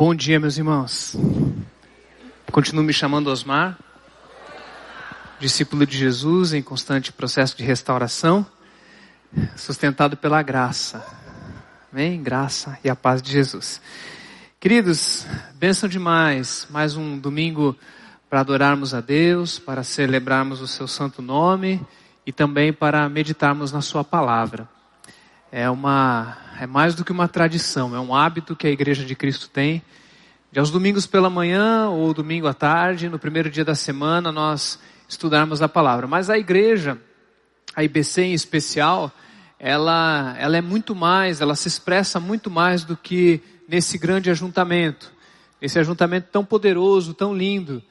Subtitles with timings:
[0.00, 1.16] Bom dia, meus irmãos.
[2.52, 3.76] Continuo me chamando Osmar,
[5.40, 8.46] discípulo de Jesus em constante processo de restauração,
[9.56, 11.04] sustentado pela graça.
[11.92, 12.22] Amém?
[12.22, 13.82] Graça e a paz de Jesus.
[14.60, 15.26] Queridos,
[15.56, 16.68] bênção demais.
[16.70, 17.76] Mais um domingo
[18.30, 21.84] para adorarmos a Deus, para celebrarmos o seu santo nome
[22.24, 24.68] e também para meditarmos na sua palavra.
[25.50, 29.14] É uma é mais do que uma tradição, é um hábito que a Igreja de
[29.14, 29.82] Cristo tem.
[30.50, 34.78] De aos domingos pela manhã ou domingo à tarde, no primeiro dia da semana, nós
[35.06, 36.06] estudarmos a palavra.
[36.06, 36.98] Mas a igreja,
[37.76, 39.12] a IBC em especial,
[39.58, 45.12] ela, ela é muito mais, ela se expressa muito mais do que nesse grande ajuntamento.
[45.60, 47.82] Esse ajuntamento tão poderoso, tão lindo.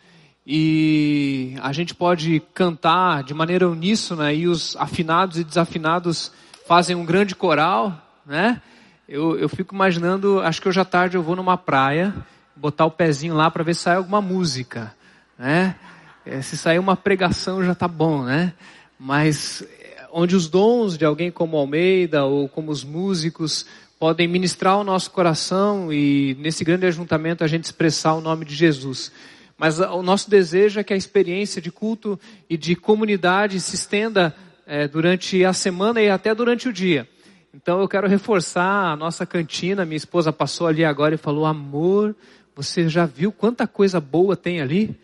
[0.45, 6.31] E a gente pode cantar de maneira uníssona e os afinados e desafinados
[6.67, 8.61] fazem um grande coral, né?
[9.07, 12.13] Eu, eu fico imaginando, acho que hoje à tarde eu vou numa praia,
[12.55, 14.93] botar o pezinho lá para ver se sai alguma música,
[15.39, 15.75] né?
[16.25, 18.53] É, se sair uma pregação já tá bom, né?
[18.99, 23.65] Mas é, onde os dons de alguém como Almeida ou como os músicos
[23.97, 28.53] podem ministrar o nosso coração e nesse grande ajuntamento a gente expressar o nome de
[28.53, 29.09] Jesus.
[29.57, 32.19] Mas o nosso desejo é que a experiência de culto
[32.49, 34.35] e de comunidade se estenda
[34.67, 37.07] é, durante a semana e até durante o dia.
[37.53, 39.85] Então eu quero reforçar a nossa cantina.
[39.85, 42.15] Minha esposa passou ali agora e falou: Amor,
[42.55, 44.97] você já viu quanta coisa boa tem ali?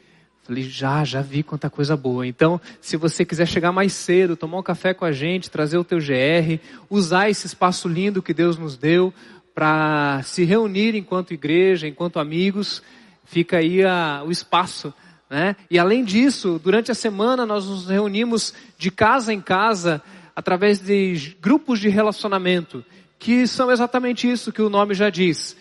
[0.44, 2.28] Falei, já, já vi quanta coisa boa.
[2.28, 5.86] Então, se você quiser chegar mais cedo, tomar um café com a gente, trazer o
[5.86, 9.14] teu GR, usar esse espaço lindo que Deus nos deu
[9.56, 12.84] para se reunir enquanto igreja, enquanto amigos,
[13.24, 14.94] fica aí a, o espaço
[15.34, 15.56] né?
[15.68, 20.00] E além disso, durante a semana nós nos reunimos de casa em casa
[20.36, 22.84] através de grupos de relacionamento,
[23.20, 25.56] que são exatamente isso que o nome já diz.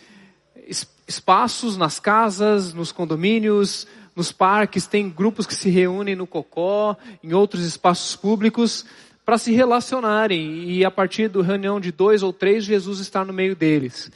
[1.07, 7.33] Espaços nas casas, nos condomínios, nos parques, tem grupos que se reúnem no cocó, em
[7.33, 8.85] outros espaços públicos,
[9.25, 10.71] para se relacionarem.
[10.71, 14.11] E a partir da reunião de dois ou três, Jesus está no meio deles.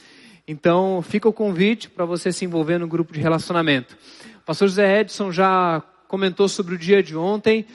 [0.47, 3.97] Então, fica o convite para você se envolver no grupo de relacionamento
[4.47, 7.65] pastor José Edson já comentou sobre o dia de ontem.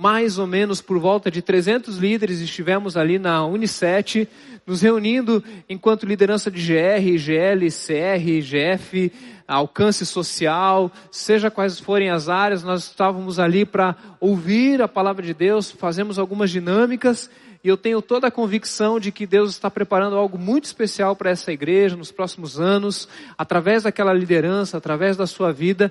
[0.00, 4.28] Mais ou menos por volta de 300 líderes estivemos ali na Unicet,
[4.64, 9.12] nos reunindo enquanto liderança de GR, GL, CR, GF,
[9.48, 15.34] alcance social, seja quais forem as áreas, nós estávamos ali para ouvir a palavra de
[15.34, 17.28] Deus, fazemos algumas dinâmicas
[17.64, 21.30] e eu tenho toda a convicção de que Deus está preparando algo muito especial para
[21.30, 25.90] essa igreja nos próximos anos, através daquela liderança, através da sua vida.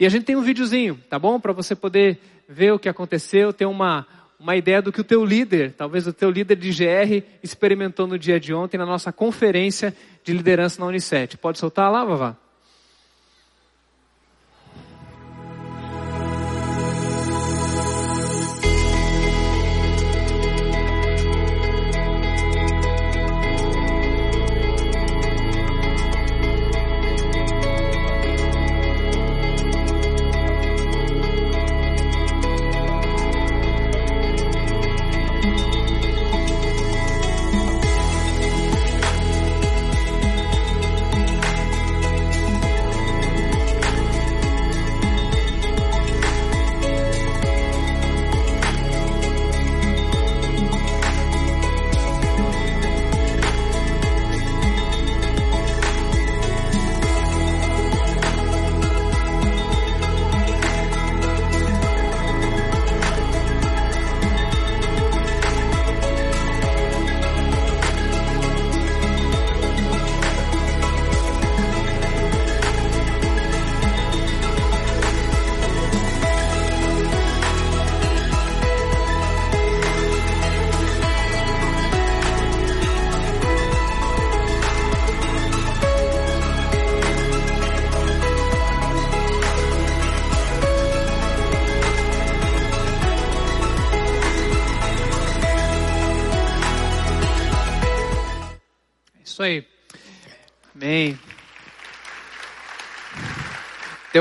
[0.00, 1.38] E a gente tem um videozinho, tá bom?
[1.38, 2.18] Para você poder
[2.48, 4.06] ver o que aconteceu, ter uma,
[4.38, 8.18] uma ideia do que o teu líder, talvez o teu líder de GR, experimentou no
[8.18, 11.36] dia de ontem na nossa conferência de liderança na Unicet.
[11.36, 12.43] Pode soltar lá, Vavá?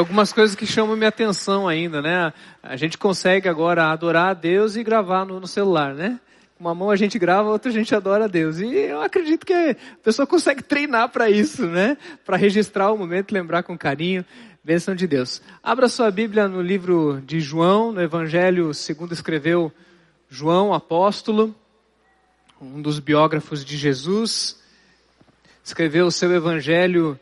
[0.03, 2.33] Algumas coisas que chamam minha atenção ainda, né?
[2.61, 6.19] A gente consegue agora adorar a Deus e gravar no, no celular, né?
[6.59, 8.59] Uma mão a gente grava, outra a gente adora a Deus.
[8.59, 11.97] E eu acredito que a pessoa consegue treinar para isso, né?
[12.25, 14.25] Para registrar o momento, lembrar com carinho.
[14.61, 15.41] Bênção de Deus.
[15.63, 19.71] Abra sua Bíblia no livro de João, no Evangelho segundo escreveu
[20.29, 21.55] João, apóstolo,
[22.61, 24.61] um dos biógrafos de Jesus.
[25.63, 27.17] Escreveu o seu Evangelho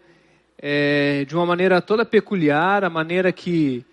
[0.62, 3.84] é, de uma maneira toda peculiar, a maneira que,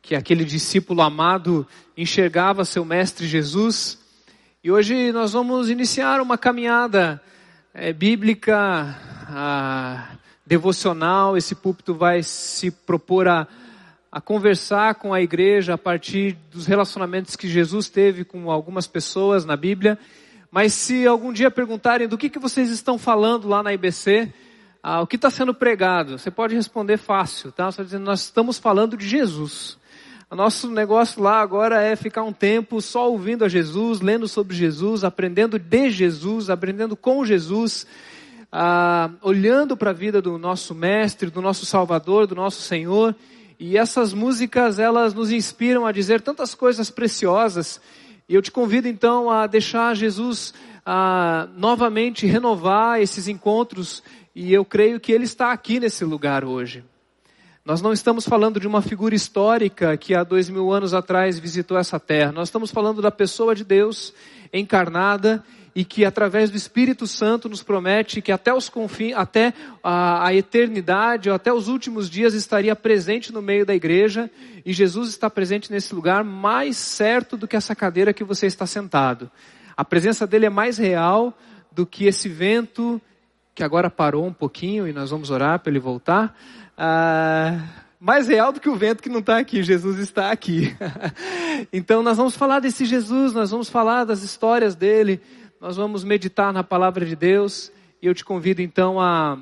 [0.00, 1.66] que aquele discípulo amado
[1.96, 3.98] enxergava seu mestre Jesus.
[4.62, 7.20] E hoje nós vamos iniciar uma caminhada
[7.74, 8.96] é, bíblica,
[9.28, 10.10] a,
[10.46, 11.36] devocional.
[11.36, 13.48] Esse púlpito vai se propor a,
[14.10, 19.44] a conversar com a igreja a partir dos relacionamentos que Jesus teve com algumas pessoas
[19.44, 19.98] na Bíblia.
[20.50, 24.32] Mas se algum dia perguntarem do que, que vocês estão falando lá na IBC,
[24.90, 26.18] ah, o que está sendo pregado?
[26.18, 27.70] Você pode responder fácil, tá?
[27.70, 29.76] Você dizendo, nós estamos falando de Jesus.
[30.30, 34.56] O nosso negócio lá agora é ficar um tempo só ouvindo a Jesus, lendo sobre
[34.56, 37.86] Jesus, aprendendo de Jesus, aprendendo com Jesus,
[38.50, 43.14] ah, olhando para a vida do nosso Mestre, do nosso Salvador, do nosso Senhor.
[43.60, 47.78] E essas músicas, elas nos inspiram a dizer tantas coisas preciosas.
[48.26, 50.54] E eu te convido então a deixar Jesus
[50.90, 54.02] a novamente renovar esses encontros
[54.38, 56.84] e eu creio que ele está aqui nesse lugar hoje.
[57.64, 61.76] Nós não estamos falando de uma figura histórica que há dois mil anos atrás visitou
[61.76, 62.30] essa terra.
[62.30, 64.14] Nós estamos falando da pessoa de Deus
[64.52, 65.42] encarnada
[65.74, 69.52] e que através do Espírito Santo nos promete que até os confins, até
[69.82, 74.30] a, a eternidade, ou até os últimos dias estaria presente no meio da igreja
[74.64, 78.66] e Jesus está presente nesse lugar mais certo do que essa cadeira que você está
[78.66, 79.28] sentado.
[79.76, 81.36] A presença dele é mais real
[81.72, 83.02] do que esse vento
[83.58, 86.32] que agora parou um pouquinho e nós vamos orar para ele voltar.
[86.76, 87.58] Ah,
[87.98, 90.76] mais real do que o vento que não está aqui, Jesus está aqui.
[91.72, 95.20] então nós vamos falar desse Jesus, nós vamos falar das histórias dele,
[95.60, 99.36] nós vamos meditar na palavra de Deus e eu te convido então a,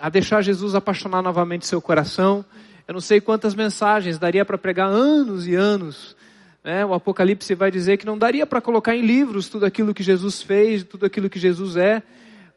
[0.00, 2.42] a deixar Jesus apaixonar novamente seu coração.
[2.88, 6.16] Eu não sei quantas mensagens daria para pregar anos e anos.
[6.64, 6.86] Né?
[6.86, 10.40] O Apocalipse vai dizer que não daria para colocar em livros tudo aquilo que Jesus
[10.40, 12.02] fez, tudo aquilo que Jesus é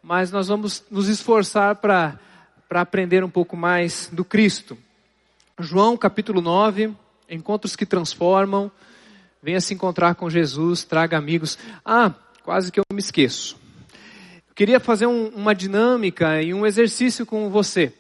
[0.03, 2.17] mas nós vamos nos esforçar para
[2.69, 4.77] aprender um pouco mais do Cristo.
[5.59, 6.93] João capítulo 9,
[7.29, 8.71] encontros que transformam.
[9.43, 11.57] Venha se encontrar com Jesus, traga amigos.
[11.85, 12.13] Ah,
[12.43, 13.57] quase que eu me esqueço.
[14.49, 17.93] Eu queria fazer um, uma dinâmica e um exercício com você.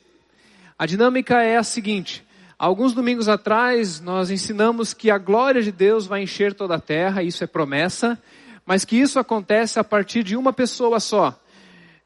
[0.77, 2.25] A dinâmica é a seguinte:
[2.57, 7.21] alguns domingos atrás nós ensinamos que a glória de Deus vai encher toda a terra,
[7.21, 8.17] isso é promessa,
[8.65, 11.40] mas que isso acontece a partir de uma pessoa só.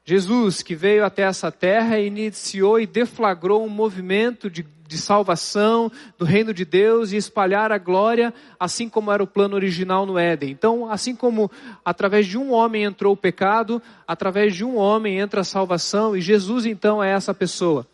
[0.08, 6.24] Jesus, que veio até essa terra, iniciou e deflagrou um movimento de, de, salvação do
[6.24, 10.52] reino de Deus e espalhar a glória, assim como era o plano original no Éden.
[10.52, 11.50] Então, assim como
[11.84, 16.20] através de um homem entrou o pecado, através de um homem entra a salvação, e
[16.20, 17.84] Jesus então é essa pessoa.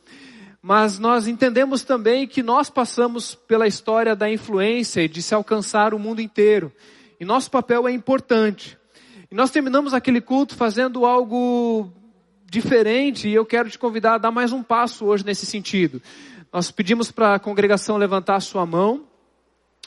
[0.60, 5.94] Mas nós entendemos também que nós passamos pela história da influência e de se alcançar
[5.94, 6.70] o mundo inteiro.
[7.18, 8.76] E nosso papel é importante.
[9.30, 11.90] E nós terminamos aquele culto fazendo algo
[12.52, 16.02] diferente e eu quero te convidar a dar mais um passo hoje nesse sentido.
[16.52, 19.04] Nós pedimos para a congregação levantar a sua mão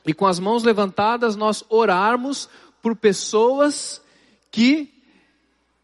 [0.03, 2.49] e com as mãos levantadas nós orarmos
[2.81, 4.01] por pessoas
[4.49, 4.91] que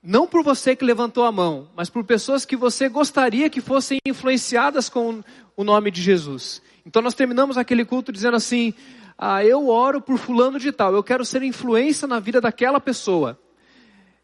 [0.01, 3.99] não por você que levantou a mão, mas por pessoas que você gostaria que fossem
[4.03, 5.23] influenciadas com
[5.55, 6.63] o nome de Jesus.
[6.83, 8.73] Então nós terminamos aquele culto dizendo assim:
[9.15, 13.39] ah, eu oro por fulano de tal, eu quero ser influência na vida daquela pessoa.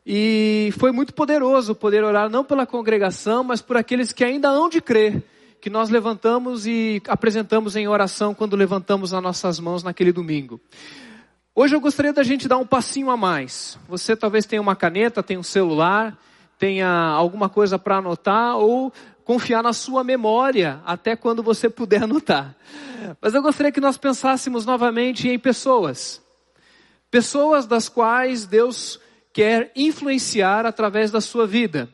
[0.10, 4.70] E foi muito poderoso poder orar não pela congregação, mas por aqueles que ainda hão
[4.70, 5.22] de crer,
[5.60, 10.62] que nós levantamos e apresentamos em oração quando levantamos as nossas mãos naquele domingo.
[11.54, 13.78] Hoje eu gostaria da gente dar um passinho a mais.
[13.90, 16.18] Você talvez tenha uma caneta, tenha um celular,
[16.58, 18.94] tenha alguma coisa para anotar ou
[19.26, 22.56] confiar na sua memória até quando você puder anotar.
[23.22, 26.22] Mas eu gostaria que nós pensássemos novamente em pessoas.
[27.12, 29.02] Pessoas das quais Deus
[29.38, 31.88] quer influenciar através da sua vida.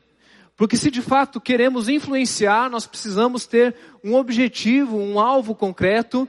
[0.56, 6.26] Porque se de fato queremos influenciar, nós precisamos ter um objetivo, um alvo concreto,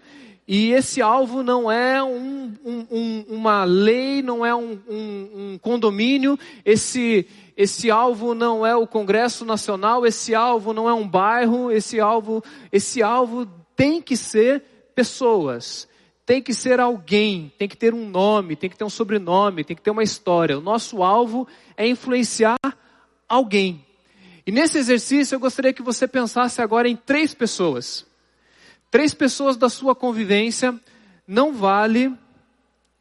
[0.46, 7.28] e esse alvo não é um, um, uma lei, não é um, um, condomínio, esse,
[7.56, 12.42] esse alvo não é o Congresso Nacional, esse alvo não é um bairro, esse alvo,
[12.72, 14.64] esse alvo tem que ser
[14.96, 15.86] pessoas
[16.26, 19.76] tem que ser alguém, tem que ter um nome, tem que ter um sobrenome, tem
[19.76, 20.58] que ter uma história.
[20.58, 22.56] O nosso alvo é influenciar
[23.28, 23.84] alguém.
[24.46, 28.06] E nesse exercício eu gostaria que você pensasse agora em três pessoas.
[28.90, 30.78] Três pessoas da sua convivência
[31.26, 32.12] não vale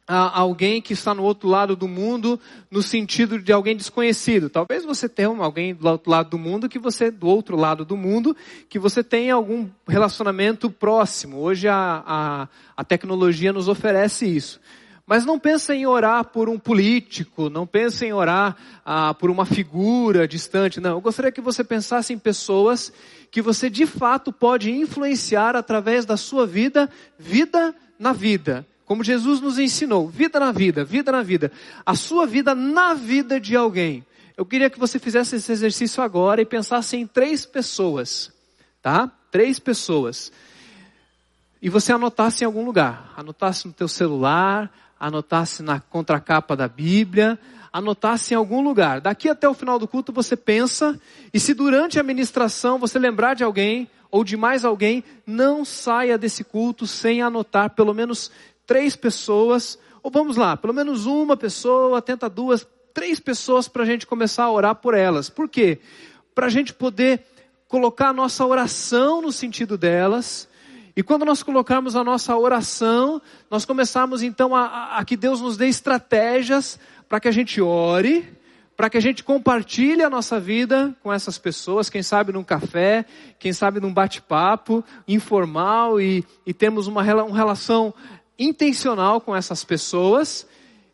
[0.06, 2.38] a alguém que está no outro lado do mundo,
[2.70, 4.50] no sentido de alguém desconhecido.
[4.50, 7.96] Talvez você tenha alguém do outro lado do mundo que você, do outro lado do
[7.96, 8.36] mundo,
[8.68, 11.38] que você tenha algum relacionamento próximo.
[11.38, 14.60] Hoje a, a, a tecnologia nos oferece isso.
[15.06, 19.44] Mas não pensa em orar por um político, não pensa em orar ah, por uma
[19.44, 20.92] figura distante, não.
[20.92, 22.90] Eu gostaria que você pensasse em pessoas
[23.30, 28.66] que você de fato pode influenciar através da sua vida, vida na vida.
[28.86, 31.50] Como Jesus nos ensinou, vida na vida, vida na vida.
[31.84, 34.04] A sua vida na vida de alguém.
[34.36, 38.32] Eu queria que você fizesse esse exercício agora e pensasse em três pessoas,
[38.82, 39.10] tá?
[39.30, 40.32] Três pessoas.
[41.62, 43.14] E você anotasse em algum lugar.
[43.16, 47.38] Anotasse no teu celular, anotasse na contracapa da Bíblia,
[47.72, 49.00] anotasse em algum lugar.
[49.00, 51.00] Daqui até o final do culto você pensa,
[51.32, 56.16] e se durante a ministração você lembrar de alguém, ou de mais alguém, não saia
[56.16, 58.30] desse culto sem anotar pelo menos
[58.66, 63.86] três pessoas, ou vamos lá, pelo menos uma pessoa, tenta duas, três pessoas para a
[63.86, 65.28] gente começar a orar por elas.
[65.28, 65.80] Por quê?
[66.34, 67.24] Para a gente poder
[67.68, 70.48] colocar a nossa oração no sentido delas,
[70.96, 75.40] e quando nós colocarmos a nossa oração, nós começarmos então a, a, a que Deus
[75.40, 76.78] nos dê estratégias
[77.08, 78.32] para que a gente ore,
[78.76, 83.04] para que a gente compartilhe a nossa vida com essas pessoas, quem sabe num café,
[83.38, 87.92] quem sabe num bate-papo informal e, e temos uma, uma relação
[88.38, 90.46] intencional com essas pessoas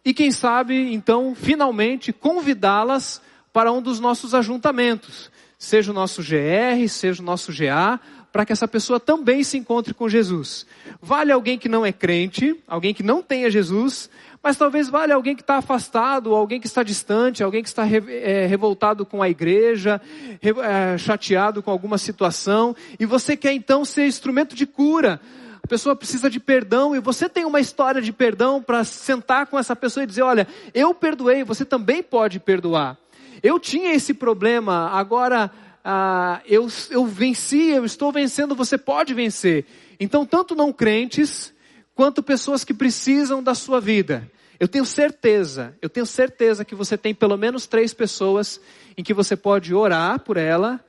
[0.05, 3.21] e quem sabe então finalmente convidá-las
[3.53, 8.01] para um dos nossos ajuntamentos, seja o nosso GR, seja o nosso GA,
[8.33, 10.65] para que essa pessoa também se encontre com Jesus.
[11.03, 14.09] Vale alguém que não é crente, alguém que não tenha Jesus,
[14.43, 18.47] mas talvez vale alguém que está afastado, alguém que está distante, alguém que está é,
[18.47, 20.01] revoltado com a igreja,
[20.41, 25.21] é, chateado com alguma situação, e você quer então ser instrumento de cura.
[25.63, 29.59] A pessoa precisa de perdão e você tem uma história de perdão para sentar com
[29.59, 32.97] essa pessoa e dizer: Olha, eu perdoei, você também pode perdoar.
[33.43, 35.51] Eu tinha esse problema, agora
[35.85, 39.65] ah, eu, eu venci, eu estou vencendo, você pode vencer.
[39.99, 41.53] Então, tanto não crentes,
[41.95, 44.31] quanto pessoas que precisam da sua vida.
[44.59, 48.61] Eu tenho certeza, eu tenho certeza que você tem pelo menos três pessoas
[48.97, 50.85] em que você pode orar por ela,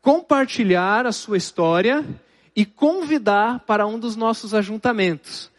[0.00, 2.04] compartilhar a sua história
[2.56, 5.50] e convidar para um dos nossos ajuntamentos.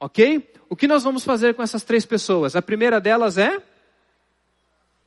[0.00, 0.50] Ok?
[0.70, 2.56] O que nós vamos fazer com essas três pessoas?
[2.56, 3.62] A primeira delas é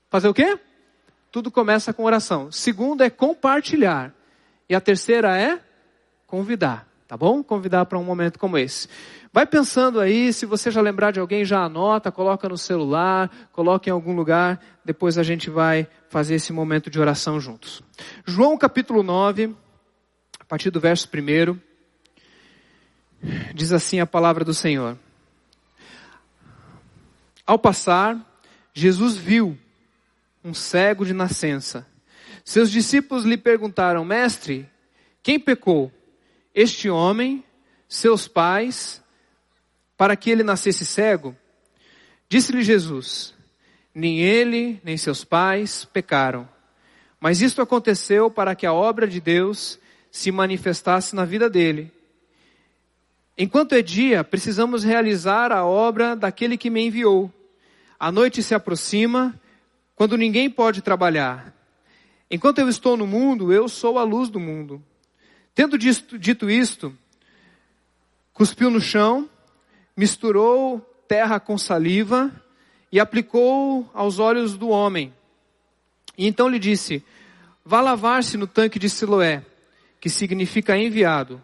[0.10, 0.60] fazer o quê?
[1.32, 2.52] Tudo começa com oração.
[2.52, 4.14] Segundo é compartilhar.
[4.70, 5.60] E a terceira é
[6.28, 6.88] convidar.
[7.08, 7.44] Tá bom?
[7.44, 8.88] Convidar para um momento como esse.
[9.34, 13.90] Vai pensando aí, se você já lembrar de alguém, já anota, coloca no celular, coloca
[13.90, 17.82] em algum lugar, depois a gente vai fazer esse momento de oração juntos.
[18.26, 19.48] João capítulo 9, a
[20.52, 21.58] partir do verso 1,
[23.56, 25.00] diz assim a palavra do Senhor.
[27.48, 28.20] Ao passar,
[28.74, 29.58] Jesus viu
[30.44, 31.88] um cego de nascença.
[32.44, 34.70] Seus discípulos lhe perguntaram: Mestre,
[35.24, 35.90] quem pecou?
[36.54, 37.46] Este homem,
[37.88, 39.02] seus pais,
[39.96, 41.34] para que ele nascesse cego?
[42.28, 43.34] Disse-lhe Jesus:
[43.96, 46.46] Nem ele, nem seus pais pecaram.
[47.22, 49.80] Mas isto aconteceu para que a obra de Deus
[50.12, 51.92] se manifestasse na vida dele.
[53.38, 57.34] Enquanto é dia, precisamos realizar a obra daquele que me enviou.
[57.98, 59.40] A noite se aproxima
[59.96, 61.56] quando ninguém pode trabalhar.
[62.30, 64.84] Enquanto eu estou no mundo, eu sou a luz do mundo.
[65.56, 66.96] Tendo dito isto,
[68.34, 69.30] cuspiu no chão,
[69.96, 72.32] misturou terra com saliva
[72.92, 75.14] e aplicou aos olhos do homem.
[76.18, 77.04] E então lhe disse:
[77.66, 79.46] Vá lavar-se no tanque de Siloé,
[80.02, 81.42] que significa enviado.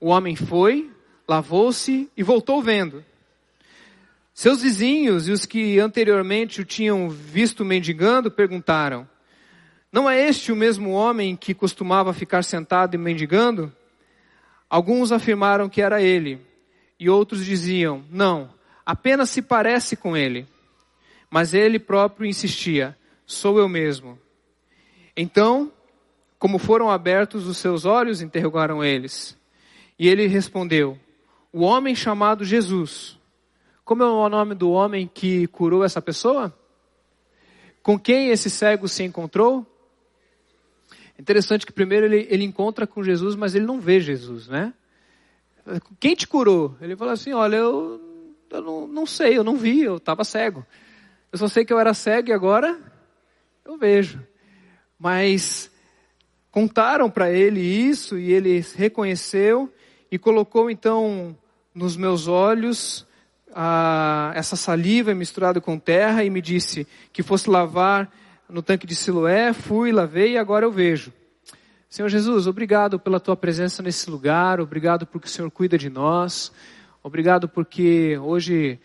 [0.00, 0.88] O homem foi,
[1.28, 3.04] lavou-se e voltou vendo.
[4.32, 9.06] Seus vizinhos e os que anteriormente o tinham visto mendigando perguntaram:
[9.92, 13.72] Não é este o mesmo homem que costumava ficar sentado e mendigando?
[14.68, 16.40] Alguns afirmaram que era ele,
[16.98, 18.54] e outros diziam: Não,
[18.86, 20.46] apenas se parece com ele.
[21.28, 24.16] Mas ele próprio insistia: Sou eu mesmo.
[25.16, 25.72] Então,
[26.40, 29.38] como foram abertos os seus olhos, interrogaram eles.
[29.96, 30.98] E ele respondeu:
[31.52, 33.20] O homem chamado Jesus
[33.90, 36.56] como é o nome do homem que curou essa pessoa?
[37.82, 39.66] Com quem esse cego se encontrou?
[41.18, 44.72] Interessante que primeiro ele, ele encontra com Jesus, mas ele não vê Jesus, né?
[45.98, 46.76] Quem te curou?
[46.80, 48.00] Ele fala assim: Olha, eu,
[48.50, 50.64] eu não, não sei, eu não vi, eu estava cego.
[51.32, 52.80] Eu só sei que eu era cego e agora
[53.64, 54.24] eu vejo.
[54.96, 55.68] Mas
[56.50, 59.72] contaram para ele isso e ele reconheceu
[60.10, 61.36] e colocou então
[61.74, 63.06] nos meus olhos
[63.54, 68.10] a, essa saliva misturada com terra e me disse que fosse lavar
[68.48, 71.12] no tanque de Siloé, fui, lavei e agora eu vejo.
[71.88, 76.52] Senhor Jesus, obrigado pela tua presença nesse lugar, obrigado porque o Senhor cuida de nós,
[77.02, 78.78] obrigado porque hoje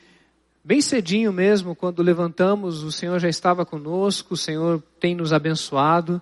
[0.64, 6.22] bem cedinho mesmo, quando levantamos, o Senhor já estava conosco, o Senhor tem nos abençoado.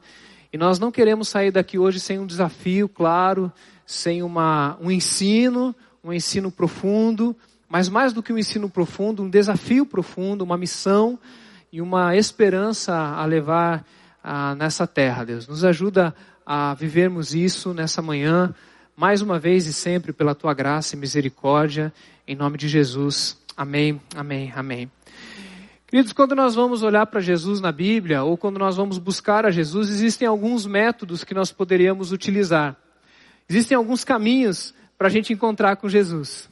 [0.53, 3.51] E nós não queremos sair daqui hoje sem um desafio claro,
[3.87, 7.35] sem uma, um ensino, um ensino profundo,
[7.67, 11.17] mas mais do que um ensino profundo, um desafio profundo, uma missão
[11.71, 13.83] e uma esperança a levar
[14.23, 15.47] ah, nessa terra, Deus.
[15.47, 16.13] Nos ajuda
[16.45, 18.53] a vivermos isso nessa manhã,
[18.95, 21.91] mais uma vez e sempre pela tua graça e misericórdia,
[22.27, 23.39] em nome de Jesus.
[23.57, 24.91] Amém, amém, amém.
[25.93, 29.51] Queridos, quando nós vamos olhar para Jesus na Bíblia, ou quando nós vamos buscar a
[29.51, 32.75] Jesus, existem alguns métodos que nós poderíamos utilizar.
[33.47, 36.49] Existem alguns caminhos para a gente encontrar com Jesus.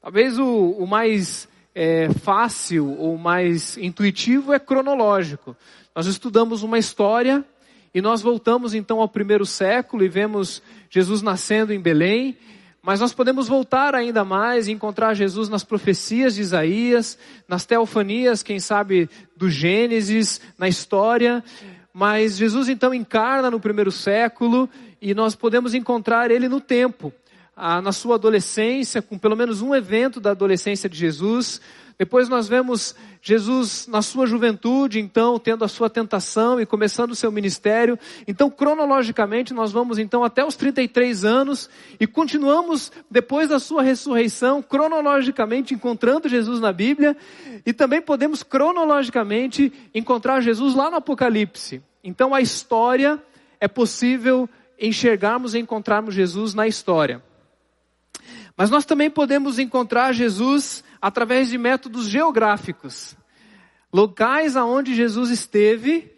[0.00, 5.54] Talvez o, o mais é, fácil ou mais intuitivo é cronológico.
[5.94, 7.44] Nós estudamos uma história
[7.92, 12.38] e nós voltamos então ao primeiro século e vemos Jesus nascendo em Belém,
[12.82, 18.42] mas nós podemos voltar ainda mais e encontrar Jesus nas profecias de Isaías, nas teofanias,
[18.42, 21.42] quem sabe, do Gênesis, na história.
[21.92, 24.68] Mas Jesus então encarna no primeiro século
[25.02, 27.12] e nós podemos encontrar ele no tempo
[27.60, 31.60] ah, na sua adolescência, com pelo menos um evento da adolescência de Jesus.
[31.98, 37.16] Depois nós vemos Jesus na sua juventude, então, tendo a sua tentação e começando o
[37.16, 37.98] seu ministério.
[38.26, 44.62] Então, cronologicamente, nós vamos então até os 33 anos e continuamos depois da sua ressurreição,
[44.62, 47.16] cronologicamente encontrando Jesus na Bíblia
[47.66, 51.82] e também podemos cronologicamente encontrar Jesus lá no Apocalipse.
[52.04, 53.20] Então, a história
[53.60, 57.20] é possível enxergarmos e encontrarmos Jesus na história.
[58.56, 63.16] Mas nós também podemos encontrar Jesus através de métodos geográficos.
[63.92, 66.12] Locais aonde Jesus esteve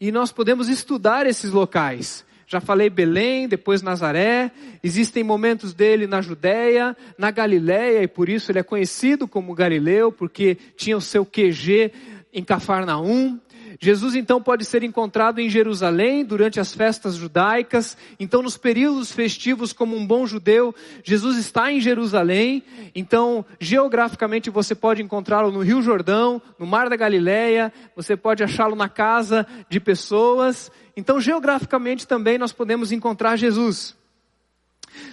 [0.00, 2.24] e nós podemos estudar esses locais.
[2.46, 8.52] Já falei Belém, depois Nazaré, existem momentos dele na Judéia, na Galiléia, e por isso
[8.52, 11.90] ele é conhecido como Galileu, porque tinha o seu QG
[12.32, 13.40] em Cafarnaum.
[13.80, 17.96] Jesus então pode ser encontrado em Jerusalém durante as festas judaicas.
[18.18, 22.62] Então, nos períodos festivos, como um bom judeu, Jesus está em Jerusalém.
[22.94, 27.72] Então, geograficamente, você pode encontrá-lo no Rio Jordão, no Mar da Galileia.
[27.94, 30.70] Você pode achá-lo na casa de pessoas.
[30.96, 33.95] Então, geograficamente também nós podemos encontrar Jesus.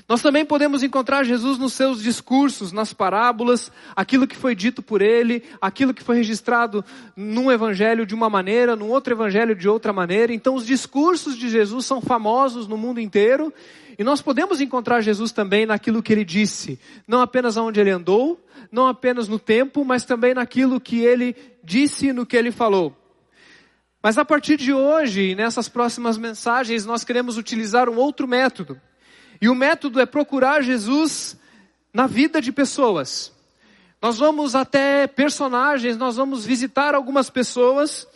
[0.08, 5.02] Nós também podemos encontrar Jesus nos seus discursos, nas parábolas, aquilo que foi dito por
[5.02, 6.84] ele, aquilo que foi registrado
[7.15, 10.34] num evangelho de uma maneira, num outro evangelho de outra maneira.
[10.34, 13.54] Então, os discursos de Jesus são famosos no mundo inteiro
[13.98, 18.43] e nós podemos encontrar Jesus também naquilo que ele disse, não apenas aonde ele andou,
[18.72, 22.96] não apenas no tempo, mas também naquilo que ele disse e no que ele falou.
[24.02, 28.80] Mas a partir de hoje, nessas próximas mensagens, nós queremos utilizar um outro método.
[29.41, 31.38] E o método é procurar Jesus
[31.93, 33.32] na vida de pessoas.
[34.02, 38.08] Nós vamos até personagens, nós vamos visitar algumas pessoas,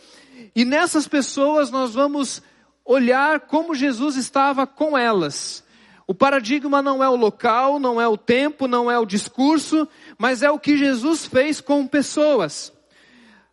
[0.54, 2.42] e nessas pessoas nós vamos
[2.84, 5.64] olhar como Jesus estava com elas.
[6.06, 10.42] O paradigma não é o local, não é o tempo, não é o discurso, mas
[10.42, 12.72] é o que Jesus fez com pessoas.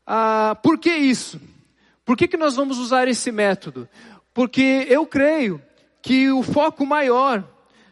[0.07, 1.39] Ah, por que isso?
[2.05, 3.89] Por que, que nós vamos usar esse método?
[4.33, 5.61] Porque eu creio
[6.01, 7.43] que o foco maior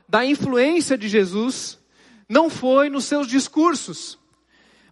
[0.07, 1.79] da influência de Jesus
[2.27, 4.17] não foi nos seus discursos.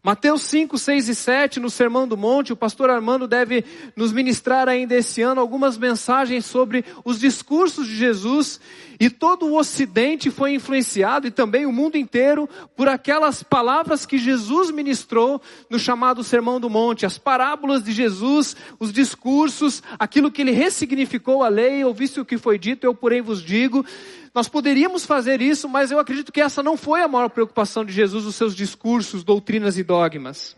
[0.04, 3.64] Mateus 5, 6 e 7, no Sermão do Monte, o pastor Armando deve
[3.96, 8.60] nos ministrar ainda esse ano algumas mensagens sobre os discursos de Jesus
[9.00, 14.18] e todo o Ocidente foi influenciado e também o mundo inteiro por aquelas palavras que
[14.18, 20.42] Jesus ministrou no chamado Sermão do Monte, as parábolas de Jesus, os discursos, aquilo que
[20.42, 23.86] ele ressignificou a lei, ouvisse o que foi dito, eu porém vos digo.
[24.34, 27.92] Nós poderíamos fazer isso, mas eu acredito que essa não foi a maior preocupação de
[27.92, 30.56] Jesus, os seus discursos, doutrinas e dogmas.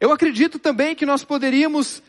[0.00, 2.02] Eu acredito também que nós poderíamos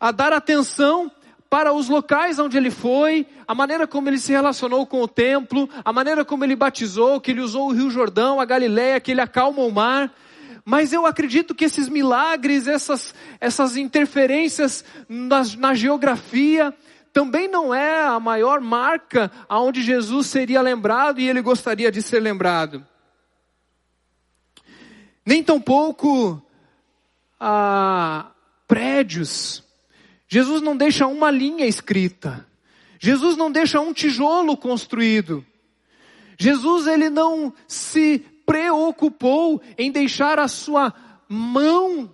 [0.00, 1.10] a ah, dar atenção
[1.48, 5.68] para os locais onde ele foi, a maneira como ele se relacionou com o templo,
[5.84, 9.20] a maneira como ele batizou, que ele usou o Rio Jordão, a Galileia, que ele
[9.20, 10.12] acalma o mar.
[10.64, 16.72] Mas eu acredito que esses milagres, essas, essas interferências na, na geografia,
[17.12, 22.20] também não é a maior marca aonde Jesus seria lembrado e ele gostaria de ser
[22.20, 22.86] lembrado.
[25.24, 26.42] Nem tampouco
[27.38, 28.30] ah,
[28.66, 29.64] prédios.
[30.28, 32.46] Jesus não deixa uma linha escrita.
[32.98, 35.44] Jesus não deixa um tijolo construído.
[36.38, 40.92] Jesus ele não se preocupou em deixar a sua
[41.28, 42.10] mão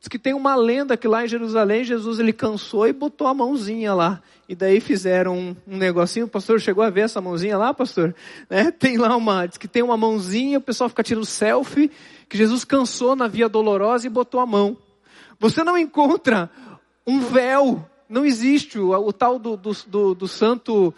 [0.00, 3.34] Diz que tem uma lenda que lá em Jerusalém Jesus ele cansou e botou a
[3.34, 4.22] mãozinha lá.
[4.48, 6.26] E daí fizeram um, um negocinho.
[6.26, 8.14] O pastor chegou a ver essa mãozinha lá, pastor?
[8.48, 8.70] Né?
[8.70, 11.90] Tem lá uma, diz que tem uma mãozinha, o pessoal fica tirando selfie,
[12.28, 14.76] que Jesus cansou na via dolorosa e botou a mão.
[15.40, 16.48] Você não encontra
[17.06, 20.94] um véu, não existe o, o tal do, do, do, do santo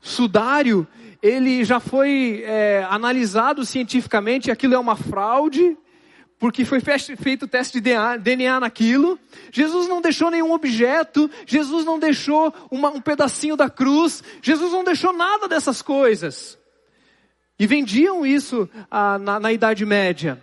[0.00, 0.86] sudário,
[1.22, 5.76] ele já foi é, analisado cientificamente, aquilo é uma fraude,
[6.38, 9.18] porque foi feito o teste de DNA naquilo.
[9.50, 14.84] Jesus não deixou nenhum objeto, Jesus não deixou uma, um pedacinho da cruz, Jesus não
[14.84, 16.58] deixou nada dessas coisas.
[17.58, 20.40] E vendiam isso ah, na, na Idade Média.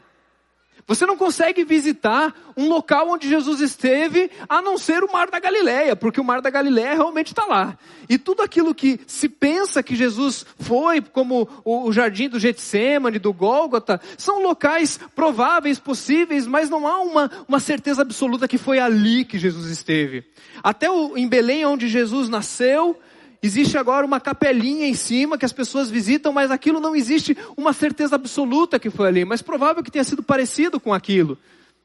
[0.87, 5.39] Você não consegue visitar um local onde Jesus esteve, a não ser o Mar da
[5.39, 7.75] Galileia, porque o Mar da Galileia realmente está lá.
[8.07, 13.33] E tudo aquilo que se pensa que Jesus foi, como o Jardim do Getsemane, do
[13.33, 19.25] Gólgota, são locais prováveis, possíveis, mas não há uma, uma certeza absoluta que foi ali
[19.25, 20.23] que Jesus esteve.
[20.61, 22.95] Até o, em Belém, onde Jesus nasceu,
[23.41, 27.73] Existe agora uma capelinha em cima que as pessoas visitam, mas aquilo não existe uma
[27.73, 31.37] certeza absoluta que foi ali, mas provável que tenha sido parecido com aquilo.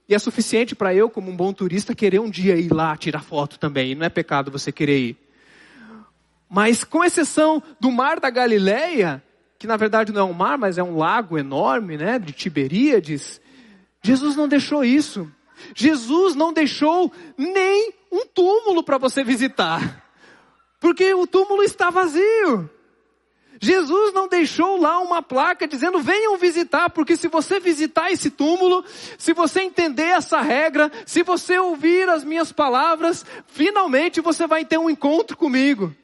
[0.08, 3.22] E é suficiente para eu, como um bom turista, querer um dia ir lá tirar
[3.22, 3.92] foto também.
[3.92, 5.16] E não é pecado você querer ir.
[6.48, 9.22] Mas com exceção do mar da Galileia,
[9.56, 13.40] que na verdade não é um mar, mas é um lago enorme, né, de Tiberíades,
[14.02, 15.30] Jesus não deixou isso.
[15.76, 20.10] Jesus não deixou nem um túmulo para você visitar.
[20.81, 22.69] Porque o túmulo está vazio.
[23.62, 28.83] Jesus não deixou lá uma placa dizendo venham visitar, porque se você visitar esse túmulo,
[29.19, 34.79] se você entender essa regra, se você ouvir as minhas palavras, finalmente você vai ter
[34.79, 35.95] um encontro comigo.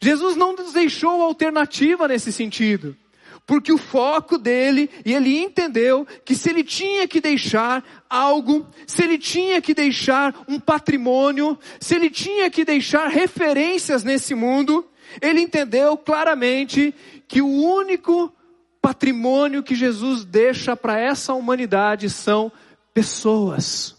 [0.00, 2.96] Jesus não nos deixou alternativa nesse sentido
[3.46, 9.02] porque o foco dele, e ele entendeu que se ele tinha que deixar algo, se
[9.02, 14.86] ele tinha que deixar um patrimônio, se ele tinha que deixar referências nesse mundo,
[15.20, 16.94] ele entendeu claramente
[17.26, 18.32] que o único
[18.80, 22.50] patrimônio que Jesus deixa para essa humanidade são
[22.92, 23.96] pessoas,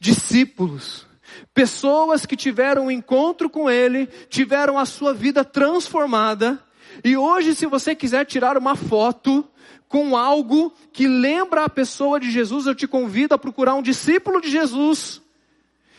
[0.00, 1.06] discípulos,
[1.54, 6.62] pessoas que tiveram um encontro com Ele, tiveram a sua vida transformada,
[7.04, 9.44] e hoje, se você quiser tirar uma foto
[9.88, 14.40] com algo que lembra a pessoa de Jesus, eu te convido a procurar um discípulo
[14.40, 15.22] de Jesus,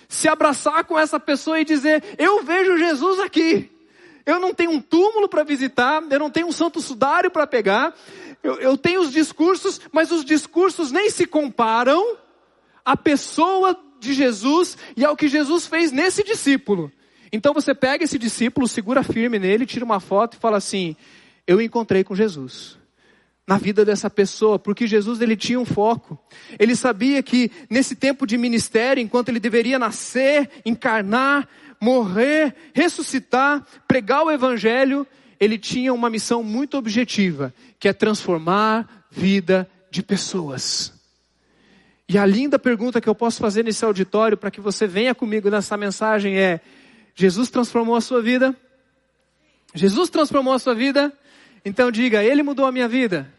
[0.07, 3.69] se abraçar com essa pessoa e dizer: Eu vejo Jesus aqui.
[4.25, 7.95] Eu não tenho um túmulo para visitar, eu não tenho um santo sudário para pegar,
[8.43, 12.17] eu, eu tenho os discursos, mas os discursos nem se comparam
[12.85, 16.91] à pessoa de Jesus e ao que Jesus fez nesse discípulo.
[17.31, 20.95] Então você pega esse discípulo, segura firme nele, tira uma foto e fala assim:
[21.45, 22.77] Eu encontrei com Jesus.
[23.47, 26.19] Na vida dessa pessoa, porque Jesus ele tinha um foco.
[26.59, 31.47] Ele sabia que nesse tempo de ministério, enquanto ele deveria nascer, encarnar,
[31.81, 35.05] morrer, ressuscitar, pregar o evangelho,
[35.39, 40.93] ele tinha uma missão muito objetiva, que é transformar vida de pessoas.
[42.07, 45.49] E a linda pergunta que eu posso fazer nesse auditório para que você venha comigo
[45.49, 46.59] nessa mensagem é:
[47.19, 48.55] Jesus transformou a sua vida?
[49.75, 51.11] Jesus transformou a sua vida?
[51.65, 53.29] Então diga, Ele mudou a minha vida.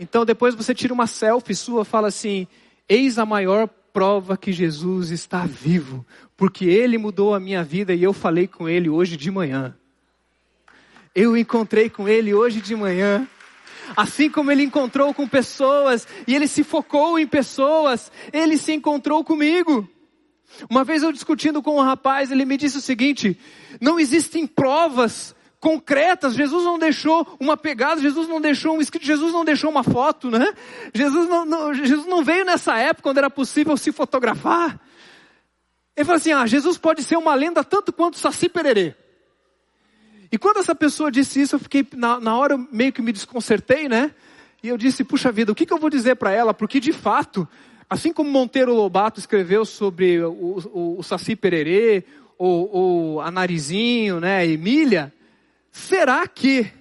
[0.00, 2.46] Então depois você tira uma selfie sua, fala assim:
[2.88, 8.02] Eis a maior prova que Jesus está vivo, porque Ele mudou a minha vida e
[8.02, 9.76] eu falei com Ele hoje de manhã.
[11.14, 13.28] Eu encontrei com Ele hoje de manhã.
[13.94, 19.22] Assim como Ele encontrou com pessoas e Ele se focou em pessoas, Ele se encontrou
[19.22, 19.86] comigo.
[20.68, 23.38] Uma vez eu discutindo com um rapaz, ele me disse o seguinte:
[23.80, 26.34] não existem provas concretas.
[26.34, 30.30] Jesus não deixou uma pegada, Jesus não deixou um escrito, Jesus não deixou uma foto,
[30.30, 30.52] né?
[30.92, 34.80] Jesus não, não, Jesus não veio nessa época quando era possível se fotografar.
[35.96, 38.94] Ele falou assim: ah, Jesus pode ser uma lenda tanto quanto Saci Pererê.
[40.32, 43.12] E quando essa pessoa disse isso, eu fiquei, na, na hora eu meio que me
[43.12, 44.14] desconcertei, né?
[44.62, 46.54] E eu disse, puxa vida, o que, que eu vou dizer para ela?
[46.54, 47.46] Porque de fato,
[47.92, 50.32] Assim como Monteiro Lobato escreveu sobre o,
[50.72, 52.02] o, o Saci Pererê,
[52.38, 55.12] ou, a Narizinho, né, Emília,
[55.70, 56.72] será que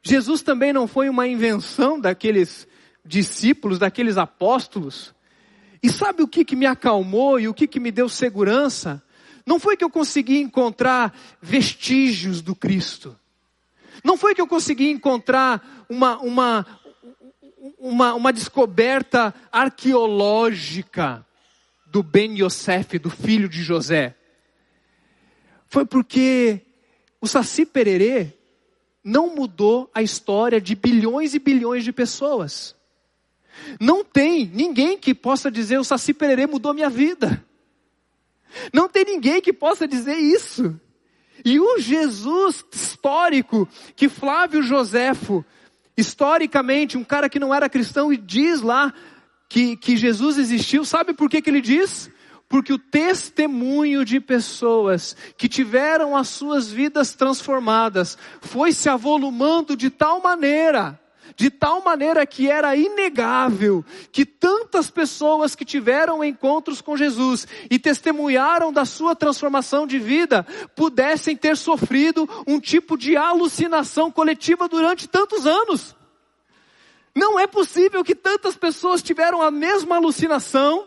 [0.00, 2.68] Jesus também não foi uma invenção daqueles
[3.04, 5.12] discípulos, daqueles apóstolos?
[5.82, 9.02] E sabe o que, que me acalmou e o que, que me deu segurança?
[9.44, 13.18] Não foi que eu consegui encontrar vestígios do Cristo.
[14.04, 16.64] Não foi que eu consegui encontrar uma, uma,
[17.78, 21.26] uma, uma descoberta arqueológica
[21.86, 24.14] do Ben Yosef, do filho de José.
[25.66, 26.60] Foi porque
[27.20, 28.32] o Saci Pererê
[29.04, 32.74] não mudou a história de bilhões e bilhões de pessoas.
[33.78, 37.44] Não tem ninguém que possa dizer o Saci Pererê mudou minha vida.
[38.72, 40.80] Não tem ninguém que possa dizer isso.
[41.44, 45.44] E o Jesus histórico que Flávio Joséfo,
[46.00, 48.92] historicamente, um cara que não era cristão e diz lá
[49.48, 52.10] que, que Jesus existiu, sabe por que, que ele diz?
[52.48, 59.88] Porque o testemunho de pessoas que tiveram as suas vidas transformadas foi se avolumando de
[59.90, 60.98] tal maneira
[61.36, 67.78] de tal maneira que era inegável que tantas pessoas que tiveram encontros com Jesus e
[67.78, 75.08] testemunharam da sua transformação de vida pudessem ter sofrido um tipo de alucinação coletiva durante
[75.08, 75.96] tantos anos.
[77.14, 80.86] Não é possível que tantas pessoas tiveram a mesma alucinação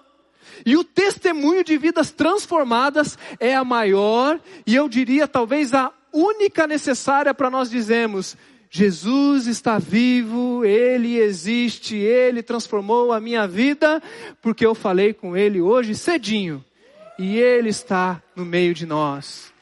[0.66, 6.68] e o testemunho de vidas transformadas é a maior e eu diria talvez a única
[6.68, 8.38] necessária para nós dizermos
[8.76, 14.02] Jesus está vivo, Ele existe, Ele transformou a minha vida,
[14.42, 16.66] porque eu falei com Ele hoje cedinho,
[17.20, 19.54] e Ele está no meio de nós.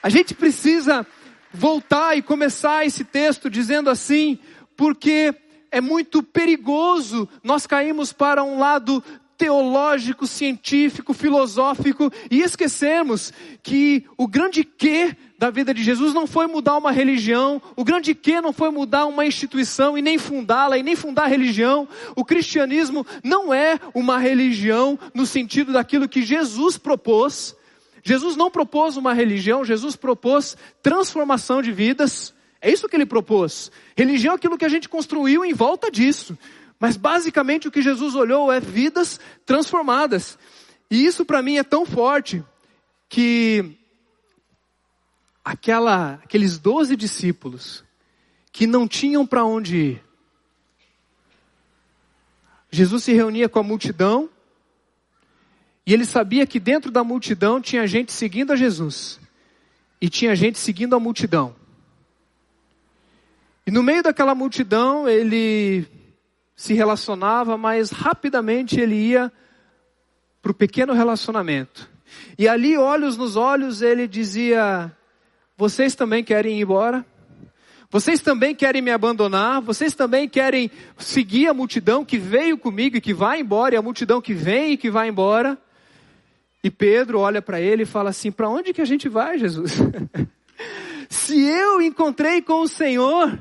[0.00, 1.04] A gente precisa
[1.52, 4.38] voltar e começar esse texto dizendo assim,
[4.76, 5.34] porque
[5.72, 9.02] é muito perigoso nós cairmos para um lado
[9.36, 13.32] teológico, científico, filosófico e esquecermos
[13.64, 18.14] que o grande que da vida de Jesus não foi mudar uma religião, o grande
[18.14, 21.86] que não foi mudar uma instituição e nem fundá-la e nem fundar a religião.
[22.16, 27.54] O cristianismo não é uma religião no sentido daquilo que Jesus propôs.
[28.02, 32.32] Jesus não propôs uma religião, Jesus propôs transformação de vidas.
[32.58, 33.70] É isso que ele propôs.
[33.94, 36.38] Religião é aquilo que a gente construiu em volta disso.
[36.80, 40.38] Mas basicamente o que Jesus olhou é vidas transformadas.
[40.90, 42.42] E isso para mim é tão forte
[43.10, 43.76] que
[45.44, 47.84] aquela, aqueles doze discípulos
[48.50, 50.04] que não tinham para onde ir.
[52.70, 54.30] Jesus se reunia com a multidão
[55.86, 59.20] e ele sabia que dentro da multidão tinha gente seguindo a Jesus
[60.00, 61.54] e tinha gente seguindo a multidão.
[63.66, 65.86] E no meio daquela multidão ele
[66.56, 69.32] se relacionava, mas rapidamente ele ia
[70.42, 71.88] para o pequeno relacionamento.
[72.38, 74.94] E ali, olhos nos olhos, ele dizia:
[75.56, 77.04] vocês também querem ir embora?
[77.90, 79.60] Vocês também querem me abandonar?
[79.60, 83.82] Vocês também querem seguir a multidão que veio comigo e que vai embora, e a
[83.82, 85.56] multidão que vem e que vai embora?
[86.62, 89.74] E Pedro olha para ele e fala assim: Para onde que a gente vai, Jesus?
[91.08, 93.38] Se eu encontrei com o Senhor,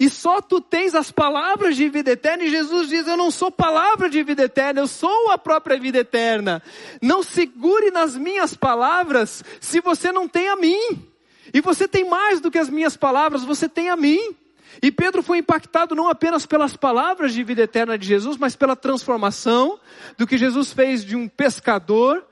[0.00, 3.50] e só tu tens as palavras de vida eterna, e Jesus diz: Eu não sou
[3.50, 6.62] palavra de vida eterna, eu sou a própria vida eterna.
[7.02, 11.14] Não segure nas minhas palavras se você não tem a mim.
[11.56, 14.36] E você tem mais do que as minhas palavras, você tem a mim.
[14.82, 18.76] E Pedro foi impactado não apenas pelas palavras de vida eterna de Jesus, mas pela
[18.76, 19.80] transformação
[20.18, 22.26] do que Jesus fez de um pescador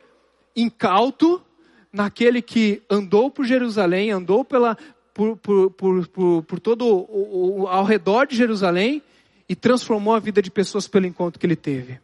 [0.55, 1.43] incauto,
[1.91, 4.77] naquele que andou por Jerusalém, andou pela,
[5.15, 9.03] por, por, por, por, por todo o, o, ao redor de Jerusalém
[9.49, 11.99] e transformou a vida de pessoas pelo encontro que ele teve.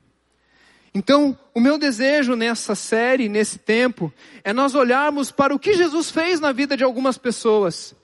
[0.94, 6.10] Então, o meu desejo nessa série, nesse tempo, é nós olharmos para o que Jesus
[6.10, 7.94] fez na vida de algumas pessoas.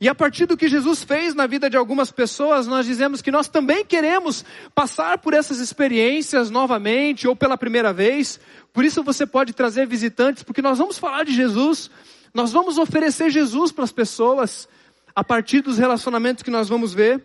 [0.00, 3.30] E a partir do que Jesus fez na vida de algumas pessoas, nós dizemos que
[3.30, 4.42] nós também queremos
[4.74, 8.40] passar por essas experiências novamente ou pela primeira vez.
[8.72, 11.90] Por isso você pode trazer visitantes, porque nós vamos falar de Jesus,
[12.32, 14.66] nós vamos oferecer Jesus para as pessoas
[15.14, 17.22] a partir dos relacionamentos que nós vamos ver.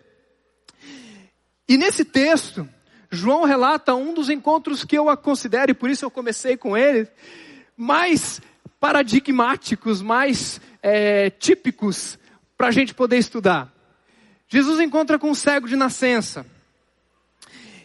[1.66, 2.68] E nesse texto,
[3.10, 7.08] João relata um dos encontros que eu considero, e por isso eu comecei com ele,
[7.76, 8.40] mais
[8.80, 12.18] paradigmáticos, mais é, típicos
[12.56, 13.72] para a gente poder estudar.
[14.48, 16.46] Jesus encontra com um cego de nascença.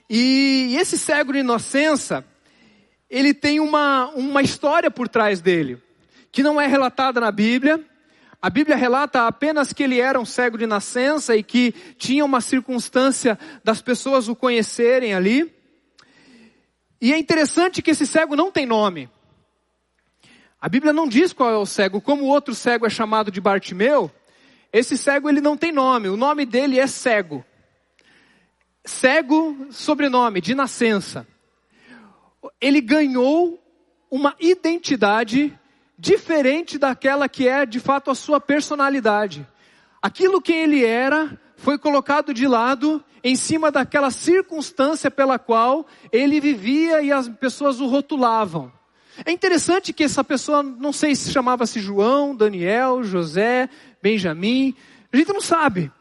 [0.09, 2.25] E esse cego de nascença,
[3.09, 5.81] ele tem uma, uma história por trás dele,
[6.31, 7.83] que não é relatada na Bíblia,
[8.41, 12.41] a Bíblia relata apenas que ele era um cego de nascença e que tinha uma
[12.41, 15.53] circunstância das pessoas o conhecerem ali.
[16.99, 19.07] E é interessante que esse cego não tem nome.
[20.59, 23.39] A Bíblia não diz qual é o cego, como o outro cego é chamado de
[23.39, 24.11] Bartimeu,
[24.73, 27.45] esse cego ele não tem nome, o nome dele é cego.
[28.83, 31.27] Cego, sobrenome, de nascença.
[32.59, 33.61] Ele ganhou
[34.09, 35.57] uma identidade
[36.01, 39.47] diferente daquela que é de fato a sua personalidade.
[40.01, 46.39] Aquilo que ele era foi colocado de lado em cima daquela circunstância pela qual ele
[46.39, 48.73] vivia e as pessoas o rotulavam.
[49.23, 53.69] É interessante que essa pessoa, não sei se chamava-se João, Daniel, José,
[54.01, 54.75] Benjamim,
[55.13, 55.91] a gente não sabe.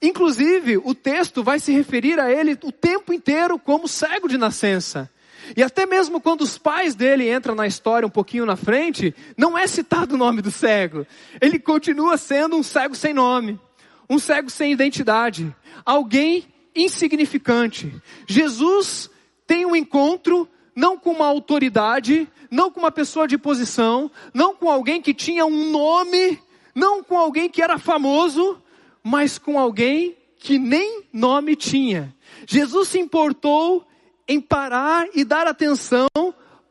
[0.00, 5.10] Inclusive, o texto vai se referir a ele o tempo inteiro como cego de nascença.
[5.54, 9.56] E até mesmo quando os pais dele entram na história um pouquinho na frente, não
[9.56, 11.06] é citado o nome do cego.
[11.40, 13.60] Ele continua sendo um cego sem nome,
[14.08, 15.54] um cego sem identidade,
[15.84, 17.94] alguém insignificante.
[18.26, 19.10] Jesus
[19.46, 24.70] tem um encontro não com uma autoridade, não com uma pessoa de posição, não com
[24.70, 26.38] alguém que tinha um nome,
[26.74, 28.60] não com alguém que era famoso,
[29.02, 32.14] mas com alguém que nem nome tinha.
[32.46, 33.85] Jesus se importou
[34.28, 36.08] em parar e dar atenção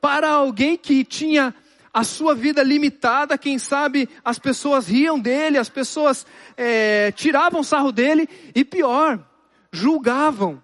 [0.01, 1.53] para alguém que tinha
[1.93, 6.25] a sua vida limitada, quem sabe as pessoas riam dele, as pessoas
[6.57, 9.17] é, tiravam sarro dele e pior,
[9.71, 10.61] julgavam.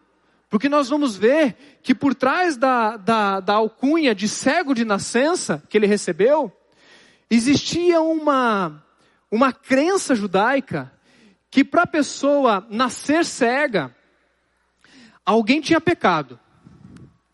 [0.49, 5.63] Porque nós vamos ver que por trás da, da, da alcunha de cego de nascença
[5.69, 6.51] que ele recebeu,
[7.29, 8.83] existia uma,
[9.31, 10.91] uma crença judaica
[11.49, 13.95] que para a pessoa nascer cega,
[15.25, 16.37] alguém tinha pecado.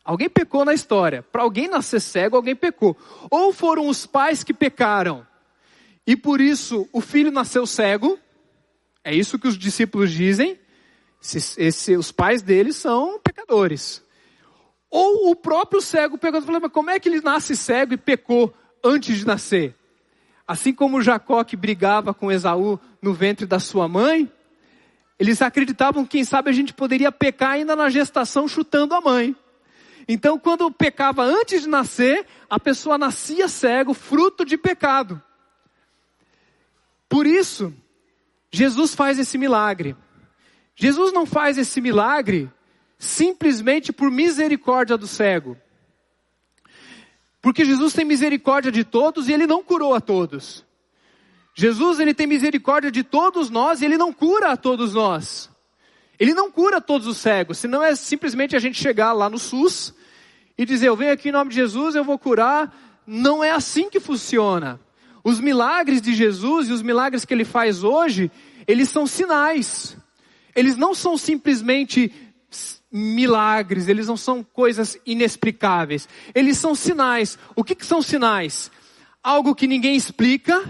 [0.07, 1.21] Alguém pecou na história.
[1.21, 2.95] Para alguém nascer cego, alguém pecou.
[3.29, 5.27] Ou foram os pais que pecaram.
[6.07, 8.17] E por isso o filho nasceu cego.
[9.03, 10.57] É isso que os discípulos dizem.
[11.99, 14.01] Os pais deles são pecadores.
[14.89, 19.17] Ou o próprio cego falou, mas como é que ele nasce cego e pecou antes
[19.17, 19.75] de nascer?
[20.47, 24.31] Assim como Jacó que brigava com Esaú no ventre da sua mãe,
[25.19, 29.35] eles acreditavam que, quem sabe, a gente poderia pecar ainda na gestação chutando a mãe.
[30.07, 35.21] Então, quando pecava antes de nascer, a pessoa nascia cego, fruto de pecado.
[37.09, 37.73] Por isso,
[38.51, 39.95] Jesus faz esse milagre.
[40.75, 42.49] Jesus não faz esse milagre
[42.97, 45.57] simplesmente por misericórdia do cego.
[47.41, 50.65] Porque Jesus tem misericórdia de todos e ele não curou a todos.
[51.53, 55.49] Jesus, ele tem misericórdia de todos nós e ele não cura a todos nós.
[56.19, 59.93] Ele não cura todos os cegos, senão é simplesmente a gente chegar lá no SUS
[60.57, 62.75] e dizer, eu venho aqui em nome de Jesus, eu vou curar.
[63.05, 64.79] Não é assim que funciona.
[65.23, 68.31] Os milagres de Jesus e os milagres que ele faz hoje,
[68.67, 69.95] eles são sinais.
[70.55, 72.11] Eles não são simplesmente
[72.91, 76.07] milagres, eles não são coisas inexplicáveis.
[76.33, 77.37] Eles são sinais.
[77.55, 78.71] O que, que são sinais?
[79.21, 80.63] Algo que ninguém explica,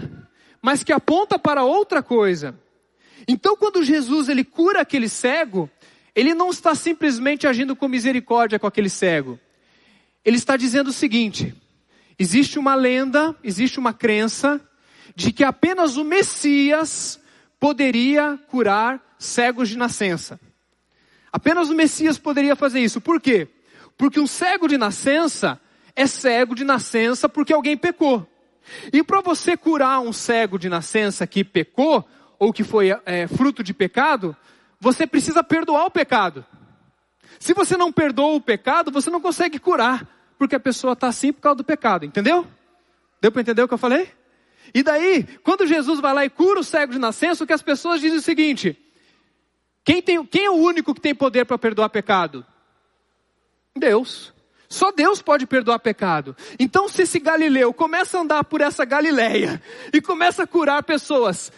[0.60, 2.54] mas que aponta para outra coisa.
[3.28, 5.70] Então, quando Jesus ele cura aquele cego,
[6.14, 9.38] ele não está simplesmente agindo com misericórdia com aquele cego.
[10.24, 11.54] Ele está dizendo o seguinte:
[12.18, 14.58] existe uma lenda, existe uma crença
[15.14, 17.20] de que apenas o Messias
[17.60, 20.40] poderia curar cegos de nascença.
[21.30, 23.00] Apenas o Messias poderia fazer isso.
[23.00, 23.46] Por quê?
[23.96, 25.60] Porque um cego de nascença
[25.94, 28.26] é cego de nascença porque alguém pecou.
[28.92, 32.08] E para você curar um cego de nascença que pecou,
[32.38, 34.36] ou que foi é, fruto de pecado,
[34.80, 36.44] você precisa perdoar o pecado.
[37.38, 40.06] Se você não perdoa o pecado, você não consegue curar,
[40.38, 42.46] porque a pessoa está assim por causa do pecado, entendeu?
[43.20, 44.08] Deu para entender o que eu falei?
[44.74, 47.62] E daí, quando Jesus vai lá e cura o cego de nascença, o que as
[47.62, 48.76] pessoas dizem é o seguinte:
[49.84, 52.44] quem, tem, quem é o único que tem poder para perdoar pecado?
[53.76, 54.34] Deus.
[54.68, 56.36] Só Deus pode perdoar pecado.
[56.58, 59.62] Então, se esse Galileu começa a andar por essa Galileia
[59.94, 61.50] e começa a curar pessoas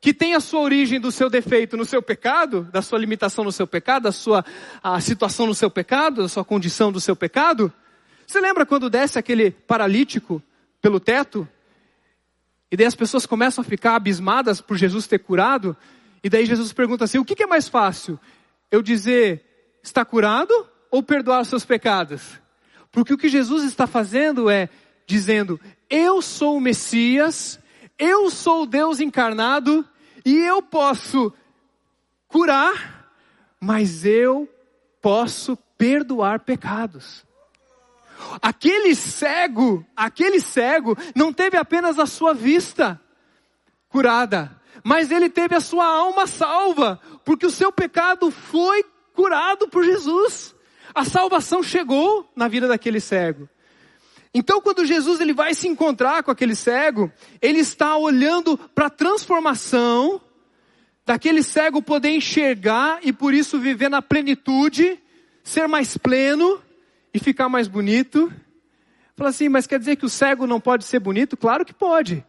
[0.00, 3.52] que têm a sua origem do seu defeito no seu pecado, da sua limitação no
[3.52, 4.44] seu pecado, da sua
[4.82, 7.72] a situação no seu pecado, da sua condição do seu pecado,
[8.26, 10.42] você lembra quando desce aquele paralítico
[10.82, 11.48] pelo teto?
[12.70, 15.76] E daí as pessoas começam a ficar abismadas por Jesus ter curado,
[16.22, 18.18] e daí Jesus pergunta assim: o que, é mais fácil?
[18.70, 19.44] Eu dizer,
[19.82, 20.52] está curado
[20.90, 22.40] ou perdoar os seus pecados?
[22.90, 24.68] Porque o que Jesus está fazendo é
[25.06, 27.60] dizendo: eu sou o Messias,
[27.98, 29.86] eu sou Deus encarnado
[30.24, 31.32] e eu posso
[32.28, 33.10] curar,
[33.60, 34.48] mas eu
[35.00, 37.24] posso perdoar pecados.
[38.40, 43.00] Aquele cego, aquele cego não teve apenas a sua vista
[43.88, 49.84] curada, mas ele teve a sua alma salva, porque o seu pecado foi curado por
[49.84, 50.54] Jesus.
[50.94, 53.48] A salvação chegou na vida daquele cego.
[54.38, 58.90] Então, quando Jesus ele vai se encontrar com aquele cego, ele está olhando para a
[58.90, 60.20] transformação
[61.06, 65.00] daquele cego poder enxergar e por isso viver na plenitude,
[65.42, 66.60] ser mais pleno
[67.14, 68.30] e ficar mais bonito.
[69.16, 71.34] Fala assim, mas quer dizer que o cego não pode ser bonito?
[71.34, 72.22] Claro que pode.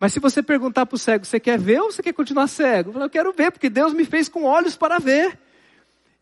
[0.00, 2.92] Mas se você perguntar para o cego, você quer ver ou você quer continuar cego?
[2.94, 5.38] Eu, eu quero ver, porque Deus me fez com olhos para ver.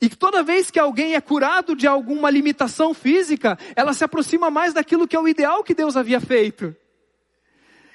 [0.03, 4.75] E toda vez que alguém é curado de alguma limitação física, ela se aproxima mais
[4.75, 6.75] daquilo que é o ideal que Deus havia feito.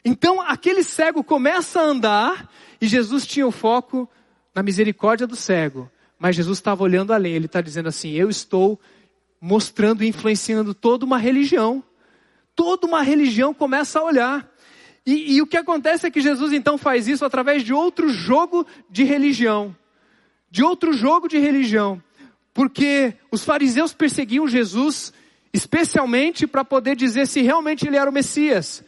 [0.05, 2.49] Então aquele cego começa a andar
[2.79, 4.09] e Jesus tinha o foco
[4.55, 7.33] na misericórdia do cego, mas Jesus estava olhando além.
[7.33, 8.79] Ele está dizendo assim: Eu estou
[9.41, 11.83] mostrando e influenciando toda uma religião.
[12.55, 14.49] Toda uma religião começa a olhar.
[15.05, 18.65] E, e, o que acontece é que Jesus então faz isso através de outro jogo
[18.89, 19.75] de religião.
[20.49, 22.01] De outro jogo de religião.
[22.53, 25.13] Porque os fariseus perseguiam Jesus
[25.53, 28.83] especialmente para poder dizer se realmente ele era o Messias.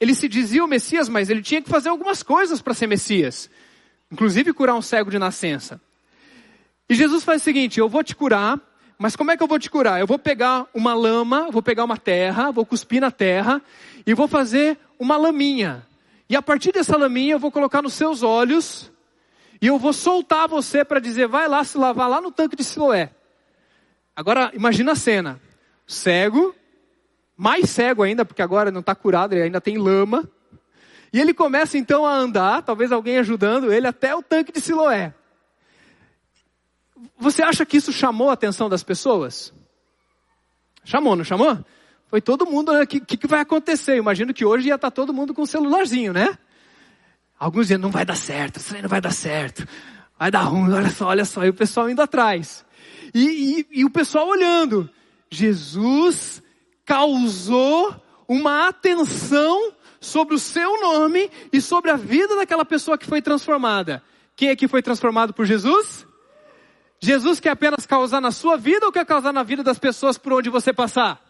[0.00, 3.48] Ele se dizia o Messias, mas ele tinha que fazer algumas coisas para ser Messias.
[4.10, 5.80] Inclusive curar um cego de nascença.
[6.88, 8.60] E Jesus faz o seguinte: eu vou te curar,
[8.98, 10.00] mas como é que eu vou te curar?
[10.00, 13.62] Eu vou pegar uma lama, vou pegar uma terra, vou cuspir na terra
[14.06, 15.86] e vou fazer uma laminha.
[16.28, 18.91] E a partir dessa laminha eu vou colocar nos seus olhos
[19.62, 22.64] e eu vou soltar você para dizer, vai lá se lavar lá no tanque de
[22.64, 23.10] Siloé.
[24.14, 25.40] Agora imagina a cena:
[25.86, 26.52] cego,
[27.36, 30.28] mais cego ainda, porque agora não está curado, ele ainda tem lama.
[31.12, 35.14] E ele começa então a andar, talvez alguém ajudando ele, até o tanque de Siloé.
[37.16, 39.52] Você acha que isso chamou a atenção das pessoas?
[40.84, 41.56] Chamou, não chamou?
[42.08, 42.86] Foi todo mundo, o né?
[42.86, 43.96] que, que, vai acontecer?
[43.96, 46.36] imagino que hoje ia estar tá todo mundo com um celularzinho, né?
[47.42, 49.66] Alguns dizendo, não vai dar certo, isso aí não vai dar certo.
[50.16, 51.44] Vai dar ruim, olha só, olha só.
[51.44, 52.64] E o pessoal indo atrás.
[53.12, 54.88] E, e, e o pessoal olhando.
[55.28, 56.40] Jesus
[56.84, 63.20] causou uma atenção sobre o seu nome e sobre a vida daquela pessoa que foi
[63.20, 64.04] transformada.
[64.36, 66.06] Quem aqui foi transformado por Jesus?
[67.00, 70.32] Jesus quer apenas causar na sua vida ou quer causar na vida das pessoas por
[70.32, 71.20] onde você passar?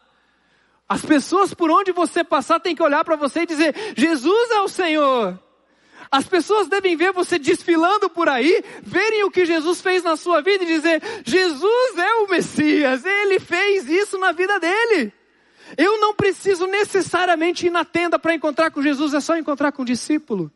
[0.87, 4.61] As pessoas por onde você passar têm que olhar para você e dizer: Jesus é
[4.61, 5.41] o Senhor.
[6.13, 10.43] As pessoas devem ver você desfilando por aí, verem o que Jesus fez na sua
[10.43, 15.11] vida e dizer: Jesus é o Messias, ele fez isso na vida dele.
[15.75, 19.81] Eu não preciso necessariamente ir na tenda para encontrar com Jesus, é só encontrar com
[19.81, 20.53] o discípulo.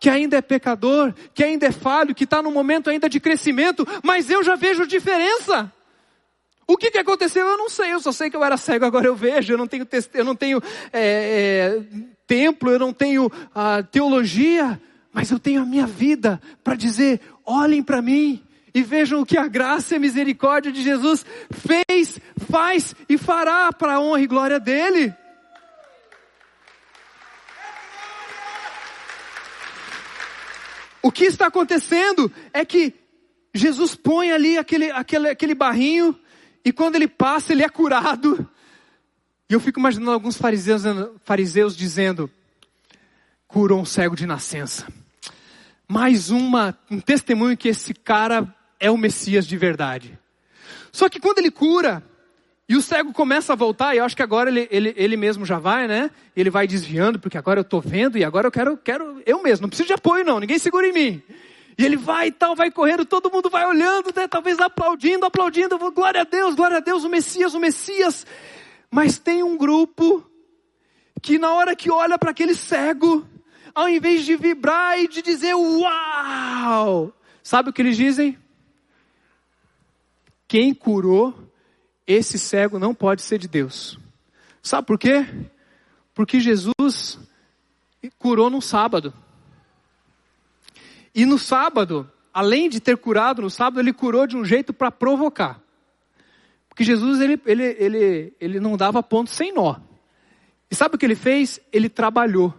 [0.00, 3.86] Que ainda é pecador, que ainda é falho, que está num momento ainda de crescimento,
[4.02, 5.70] mas eu já vejo diferença.
[6.66, 7.46] O que, que aconteceu?
[7.46, 9.66] Eu não sei, eu só sei que eu era cego, agora eu vejo, eu não
[9.66, 11.82] tenho, eu não tenho é, é,
[12.28, 14.80] templo, eu não tenho a teologia,
[15.12, 19.38] mas eu tenho a minha vida para dizer: olhem para mim e vejam o que
[19.38, 24.26] a graça e a misericórdia de Jesus fez, faz e fará para a honra e
[24.26, 25.12] glória dele.
[31.02, 32.92] O que está acontecendo é que
[33.54, 36.14] Jesus põe ali aquele, aquele, aquele barrinho
[36.64, 38.48] e quando ele passa, ele é curado.
[39.48, 40.82] E eu fico imaginando alguns fariseus,
[41.24, 42.30] fariseus dizendo:
[43.46, 44.86] curou um cego de nascença.
[45.88, 50.18] Mais uma, um testemunho que esse cara é o Messias de verdade.
[50.92, 52.02] Só que quando ele cura,
[52.68, 55.46] e o cego começa a voltar, e eu acho que agora ele, ele, ele mesmo
[55.46, 56.10] já vai, né?
[56.36, 59.62] Ele vai desviando, porque agora eu estou vendo, e agora eu quero, quero eu mesmo,
[59.62, 61.22] não preciso de apoio não, ninguém segura em mim.
[61.78, 64.28] E ele vai e tal, vai correndo, todo mundo vai olhando, né?
[64.28, 68.26] talvez aplaudindo, aplaudindo, glória a Deus, glória a Deus, o Messias, o Messias.
[68.90, 70.24] Mas tem um grupo
[71.20, 73.26] que na hora que olha para aquele cego,
[73.74, 77.12] ao invés de vibrar e de dizer uau,
[77.42, 78.38] sabe o que eles dizem?
[80.46, 81.34] Quem curou
[82.06, 83.98] esse cego não pode ser de Deus.
[84.62, 85.26] Sabe por quê?
[86.14, 87.18] Porque Jesus
[88.18, 89.12] curou no sábado.
[91.14, 94.90] E no sábado, além de ter curado no sábado, ele curou de um jeito para
[94.90, 95.60] provocar.
[96.78, 99.74] Porque Jesus, ele, ele, ele, ele não dava ponto sem nó.
[100.70, 101.58] E sabe o que ele fez?
[101.72, 102.54] Ele trabalhou.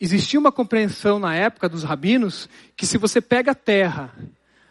[0.00, 4.16] Existia uma compreensão na época dos rabinos que se você pega a terra,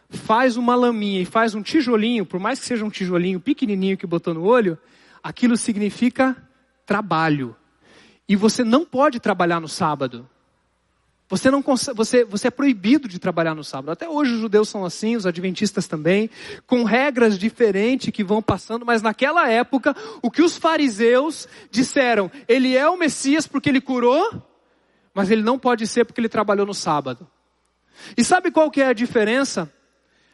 [0.07, 4.07] faz uma laminha e faz um tijolinho, por mais que seja um tijolinho pequenininho que
[4.07, 4.77] botou no olho,
[5.21, 6.37] aquilo significa
[6.85, 7.53] trabalho.
[8.29, 10.25] E você não pode trabalhar no sábado.
[11.31, 11.63] Você, não
[11.95, 13.91] você, você é proibido de trabalhar no sábado.
[13.91, 16.29] Até hoje os judeus são assim, os adventistas também,
[16.67, 22.75] com regras diferentes que vão passando, mas naquela época, o que os fariseus disseram, ele
[22.75, 24.45] é o Messias porque ele curou,
[25.13, 27.25] mas ele não pode ser porque ele trabalhou no sábado.
[28.17, 29.73] E sabe qual que é a diferença?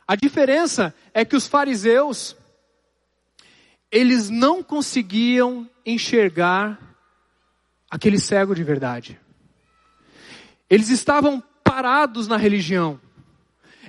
[0.07, 2.35] A diferença é que os fariseus,
[3.91, 6.79] eles não conseguiam enxergar
[7.87, 9.26] aquele cego de verdade.
[10.69, 12.99] Eles estavam parados na religião.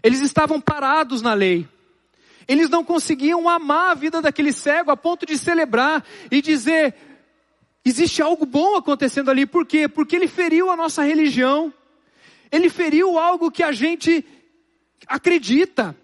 [0.02, 1.68] Eles estavam parados na lei.
[2.46, 6.94] Eles não conseguiam amar a vida daquele cego a ponto de celebrar e dizer:
[7.84, 9.44] existe algo bom acontecendo ali.
[9.44, 9.88] Por quê?
[9.88, 11.72] Porque ele feriu a nossa religião.
[12.50, 14.24] Ele feriu algo que a gente
[15.06, 15.96] acredita.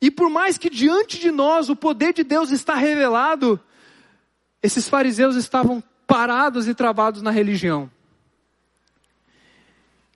[0.00, 3.60] E por mais que diante de nós o poder de Deus está revelado,
[4.62, 7.90] esses fariseus estavam parados e travados na religião.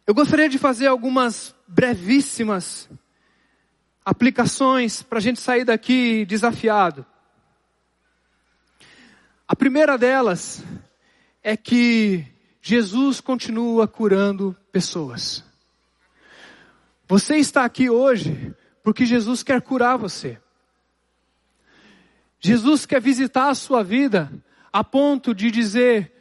[0.07, 2.90] Eu gostaria de fazer algumas brevíssimas
[4.05, 7.07] aplicações para a gente sair daqui desafiado.
[9.48, 10.62] A primeira delas
[11.42, 12.22] é que
[12.61, 15.42] Jesus continua curando pessoas.
[17.09, 20.38] Você está aqui hoje porque Jesus quer curar você.
[22.38, 24.30] Jesus quer visitar a sua vida
[24.70, 26.12] a ponto de dizer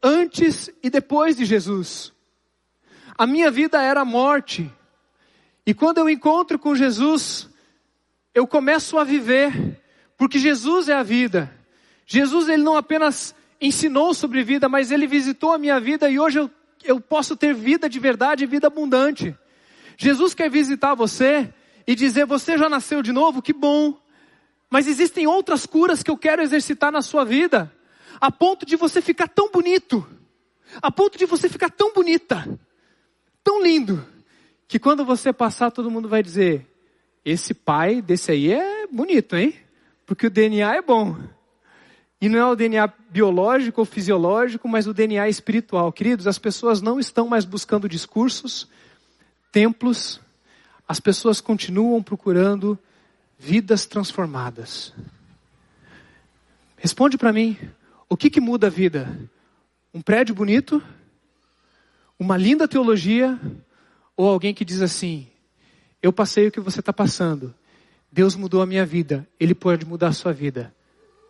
[0.00, 2.12] antes e depois de Jesus.
[3.22, 4.68] A minha vida era morte.
[5.64, 7.48] E quando eu encontro com Jesus,
[8.34, 9.80] eu começo a viver,
[10.18, 11.48] porque Jesus é a vida.
[12.04, 16.40] Jesus ele não apenas ensinou sobre vida, mas ele visitou a minha vida e hoje
[16.40, 16.50] eu,
[16.82, 19.32] eu posso ter vida de verdade e vida abundante.
[19.96, 21.48] Jesus quer visitar você
[21.86, 23.40] e dizer: Você já nasceu de novo?
[23.40, 23.96] Que bom.
[24.68, 27.72] Mas existem outras curas que eu quero exercitar na sua vida,
[28.20, 30.04] a ponto de você ficar tão bonito,
[30.82, 32.58] a ponto de você ficar tão bonita,
[33.42, 34.04] tão lindo,
[34.68, 36.66] que quando você passar, todo mundo vai dizer:
[37.24, 39.54] Esse pai desse aí é bonito, hein?
[40.06, 41.16] Porque o DNA é bom.
[42.20, 45.92] E não é o DNA biológico ou fisiológico, mas o DNA espiritual.
[45.92, 48.68] Queridos, as pessoas não estão mais buscando discursos,
[49.50, 50.20] templos,
[50.86, 52.78] as pessoas continuam procurando
[53.38, 54.94] vidas transformadas.
[56.76, 57.58] Responde para mim,
[58.08, 59.18] o que, que muda a vida?
[59.92, 60.82] Um prédio bonito?
[62.22, 63.36] Uma linda teologia?
[64.16, 65.26] Ou alguém que diz assim:
[66.00, 67.52] Eu passei o que você está passando,
[68.12, 70.72] Deus mudou a minha vida, Ele pode mudar a sua vida.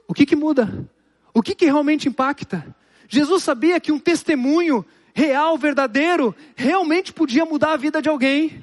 [0.07, 0.86] O que que muda?
[1.32, 2.76] O que que realmente impacta?
[3.09, 4.84] Jesus sabia que um testemunho
[5.14, 8.62] real, verdadeiro, realmente podia mudar a vida de alguém.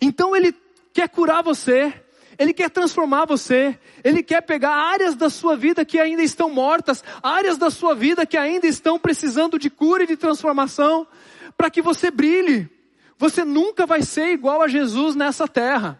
[0.00, 0.52] Então ele
[0.92, 1.94] quer curar você,
[2.36, 7.04] ele quer transformar você, ele quer pegar áreas da sua vida que ainda estão mortas,
[7.22, 11.06] áreas da sua vida que ainda estão precisando de cura e de transformação,
[11.60, 12.70] para que você brilhe.
[13.18, 15.98] Você nunca vai ser igual a Jesus nessa terra.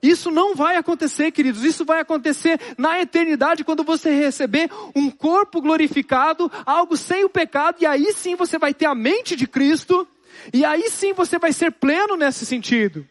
[0.00, 1.64] Isso não vai acontecer, queridos.
[1.64, 7.78] Isso vai acontecer na eternidade quando você receber um corpo glorificado, algo sem o pecado,
[7.80, 10.06] e aí sim você vai ter a mente de Cristo,
[10.54, 13.04] e aí sim você vai ser pleno nesse sentido.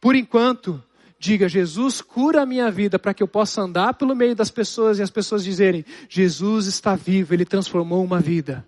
[0.00, 0.80] Por enquanto,
[1.18, 5.00] diga: Jesus, cura a minha vida para que eu possa andar pelo meio das pessoas
[5.00, 8.64] e as pessoas dizerem: Jesus está vivo, ele transformou uma vida.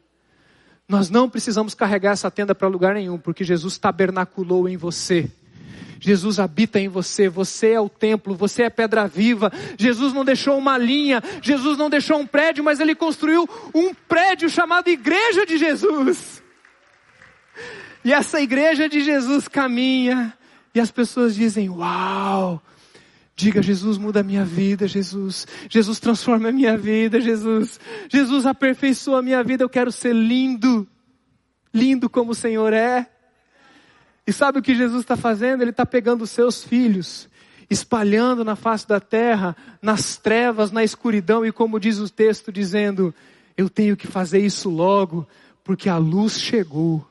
[0.89, 5.31] Nós não precisamos carregar essa tenda para lugar nenhum, porque Jesus tabernaculou em você.
[6.01, 9.53] Jesus habita em você, você é o templo, você é pedra viva.
[9.77, 14.49] Jesus não deixou uma linha, Jesus não deixou um prédio, mas ele construiu um prédio
[14.49, 16.43] chamado Igreja de Jesus.
[18.05, 20.33] E essa igreja de Jesus caminha,
[20.75, 22.63] e as pessoas dizem: Uau!
[23.39, 25.47] Diga, Jesus muda a minha vida, Jesus.
[25.71, 27.79] Jesus transforma a minha vida, Jesus.
[28.09, 30.85] Jesus aperfeiçoa a minha vida, eu quero ser lindo.
[31.73, 33.09] Lindo como o Senhor é.
[34.27, 35.63] E sabe o que Jesus está fazendo?
[35.63, 37.29] Ele está pegando os seus filhos,
[37.71, 43.15] espalhando na face da terra, nas trevas, na escuridão, e como diz o texto, dizendo:
[43.57, 45.25] Eu tenho que fazer isso logo,
[45.63, 47.09] porque a luz chegou.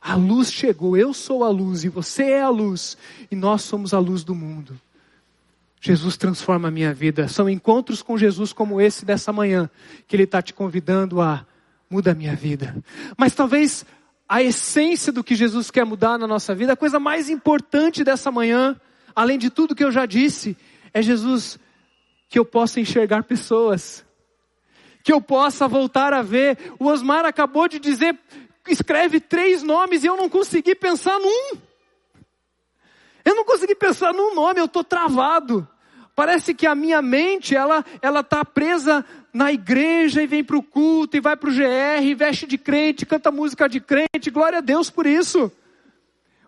[0.00, 2.96] A luz chegou, eu sou a luz e você é a luz,
[3.30, 4.80] e nós somos a luz do mundo.
[5.80, 7.28] Jesus transforma a minha vida.
[7.28, 9.70] São encontros com Jesus como esse dessa manhã
[10.06, 11.46] que Ele está te convidando a
[11.90, 12.76] muda a minha vida.
[13.16, 13.84] Mas talvez
[14.28, 18.30] a essência do que Jesus quer mudar na nossa vida, a coisa mais importante dessa
[18.30, 18.78] manhã,
[19.16, 20.56] além de tudo que eu já disse,
[20.92, 21.58] é Jesus
[22.28, 24.04] que eu possa enxergar pessoas,
[25.02, 26.58] que eu possa voltar a ver.
[26.78, 28.18] O Osmar acabou de dizer,
[28.68, 31.67] escreve três nomes e eu não consegui pensar num.
[33.28, 35.68] Eu não consegui pensar num nome, eu estou travado.
[36.16, 39.04] Parece que a minha mente, ela ela está presa
[39.34, 43.04] na igreja e vem para o culto e vai para o GR, veste de crente,
[43.04, 45.52] canta música de crente, glória a Deus por isso.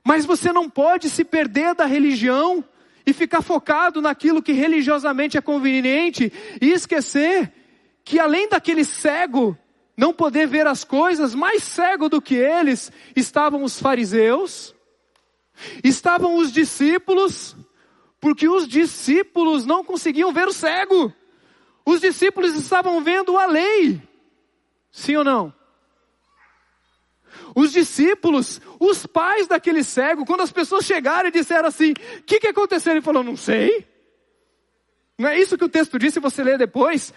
[0.03, 2.65] Mas você não pode se perder da religião
[3.05, 7.53] e ficar focado naquilo que religiosamente é conveniente e esquecer
[8.03, 9.55] que além daquele cego
[9.99, 14.75] não poder ver as coisas, mais cego do que eles estavam os fariseus,
[15.83, 17.57] estavam os discípulos,
[18.21, 21.13] porque os discípulos não conseguiam ver o cego.
[21.85, 24.01] Os discípulos estavam vendo a lei.
[24.93, 25.55] Sim ou não?
[27.55, 32.41] Os discípulos, os pais daquele cego, quando as pessoas chegaram e disseram assim: O que,
[32.41, 32.93] que aconteceu?
[32.93, 33.87] Ele falou: Não sei.
[35.19, 37.13] Não é isso que o texto disse, se você ler depois.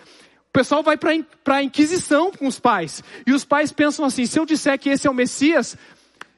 [0.50, 3.02] O pessoal vai para a inquisição com os pais.
[3.26, 5.78] E os pais pensam assim: se eu disser que esse é o Messias,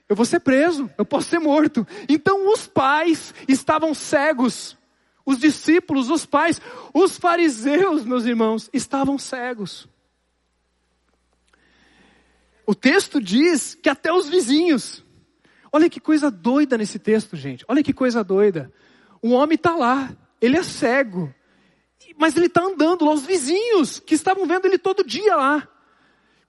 [0.07, 1.85] eu vou ser preso, eu posso ser morto.
[2.07, 4.77] Então os pais estavam cegos.
[5.25, 6.61] Os discípulos, os pais,
[6.93, 9.87] os fariseus, meus irmãos, estavam cegos.
[12.67, 15.03] O texto diz que até os vizinhos.
[15.71, 17.65] Olha que coisa doida nesse texto, gente.
[17.67, 18.71] Olha que coisa doida.
[19.21, 21.33] O homem está lá, ele é cego,
[22.17, 25.67] mas ele está andando lá, os vizinhos que estavam vendo ele todo dia lá.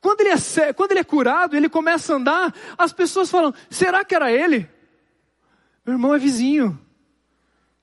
[0.00, 4.04] Quando ele, é, quando ele é curado, ele começa a andar, as pessoas falam: será
[4.04, 4.68] que era ele?
[5.84, 6.78] Meu irmão é vizinho.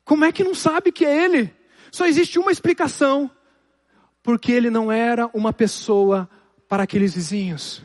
[0.03, 1.53] Como é que não sabe que é ele?
[1.91, 3.29] Só existe uma explicação:
[4.21, 6.29] porque ele não era uma pessoa
[6.67, 7.83] para aqueles vizinhos.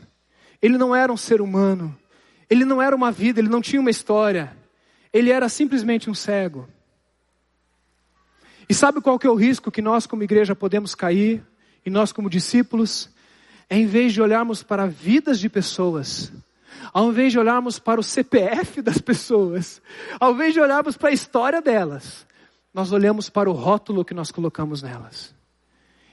[0.61, 1.97] Ele não era um ser humano.
[2.49, 4.57] Ele não era uma vida, ele não tinha uma história.
[5.13, 6.67] Ele era simplesmente um cego.
[8.67, 11.43] E sabe qual que é o risco que nós como igreja podemos cair?
[11.85, 13.09] E nós como discípulos?
[13.69, 16.31] Em vez de olharmos para vidas de pessoas,
[16.91, 19.81] ao invés de olharmos para o CPF das pessoas,
[20.19, 22.25] ao invés de olharmos para a história delas,
[22.73, 25.33] nós olhamos para o rótulo que nós colocamos nelas.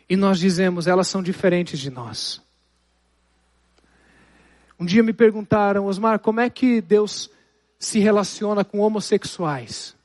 [0.09, 2.41] E nós dizemos, elas são diferentes de nós.
[4.79, 7.31] Um dia me perguntaram, Osmar, como é que Deus
[7.79, 9.97] se relaciona com homossexuais?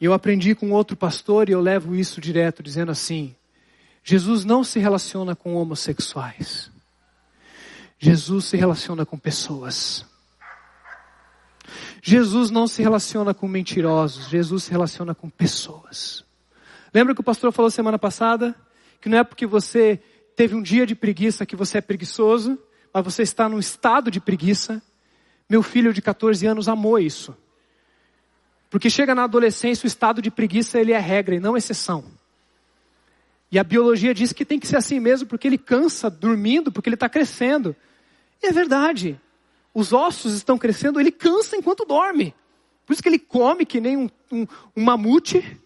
[0.00, 3.34] Eu aprendi com outro pastor e eu levo isso direto, dizendo assim:
[4.02, 6.70] Jesus não se relaciona com homossexuais.
[7.98, 10.04] Jesus se relaciona com pessoas.
[12.02, 16.24] Jesus não se relaciona com mentirosos, Jesus se relaciona com pessoas.
[16.92, 18.56] Lembra que o pastor falou semana passada?
[19.00, 20.02] Que não é porque você
[20.34, 22.58] teve um dia de preguiça que você é preguiçoso,
[22.92, 24.82] mas você está num estado de preguiça.
[25.48, 27.36] Meu filho de 14 anos amou isso.
[28.68, 32.04] Porque chega na adolescência, o estado de preguiça ele é regra e não exceção.
[33.52, 36.88] E a biologia diz que tem que ser assim mesmo, porque ele cansa dormindo, porque
[36.88, 37.76] ele está crescendo.
[38.42, 39.20] E é verdade.
[39.74, 42.34] Os ossos estão crescendo, ele cansa enquanto dorme.
[42.86, 45.60] Por isso que ele come que nem um, um, um mamute.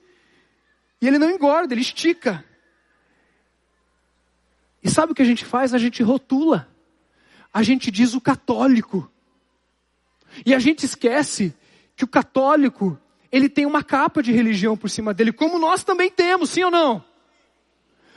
[1.00, 2.44] E ele não engorda, ele estica.
[4.82, 5.72] E sabe o que a gente faz?
[5.72, 6.68] A gente rotula.
[7.54, 9.08] A gente diz o católico.
[10.44, 11.54] E a gente esquece
[11.94, 12.98] que o católico,
[13.30, 16.70] ele tem uma capa de religião por cima dele, como nós também temos, sim ou
[16.70, 17.04] não?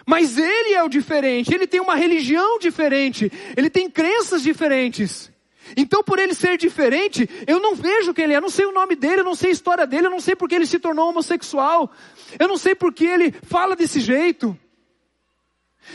[0.09, 5.31] Mas ele é o diferente, ele tem uma religião diferente, ele tem crenças diferentes.
[5.77, 8.71] Então, por ele ser diferente, eu não vejo quem ele é, eu não sei o
[8.71, 11.09] nome dele, eu não sei a história dele, eu não sei porque ele se tornou
[11.09, 11.91] homossexual,
[12.39, 14.57] eu não sei porque ele fala desse jeito.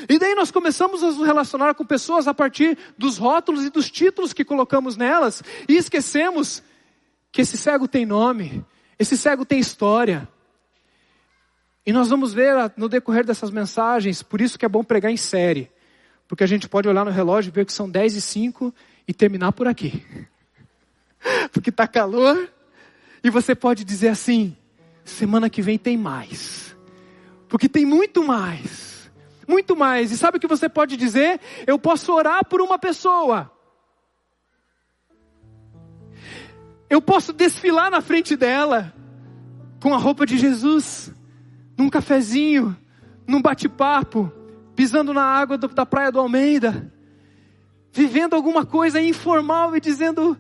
[0.09, 3.91] E daí nós começamos a nos relacionar com pessoas a partir dos rótulos e dos
[3.91, 6.62] títulos que colocamos nelas, e esquecemos
[7.33, 8.65] que esse cego tem nome,
[8.97, 10.29] esse cego tem história,
[11.87, 15.16] e nós vamos ver no decorrer dessas mensagens, por isso que é bom pregar em
[15.16, 15.70] série.
[16.26, 18.74] Porque a gente pode olhar no relógio e ver que são 10 e 5
[19.07, 20.03] e terminar por aqui.
[21.53, 22.49] Porque está calor
[23.22, 24.57] e você pode dizer assim:
[25.05, 26.74] semana que vem tem mais.
[27.49, 29.11] Porque tem muito mais.
[29.47, 30.11] Muito mais.
[30.11, 31.39] E sabe o que você pode dizer?
[31.66, 33.51] Eu posso orar por uma pessoa.
[36.89, 38.95] Eu posso desfilar na frente dela
[39.80, 41.14] com a roupa de Jesus
[41.77, 42.77] num cafezinho,
[43.27, 44.33] num bate-papo,
[44.75, 46.93] pisando na água do, da praia do Almeida,
[47.93, 50.37] vivendo alguma coisa informal e dizendo.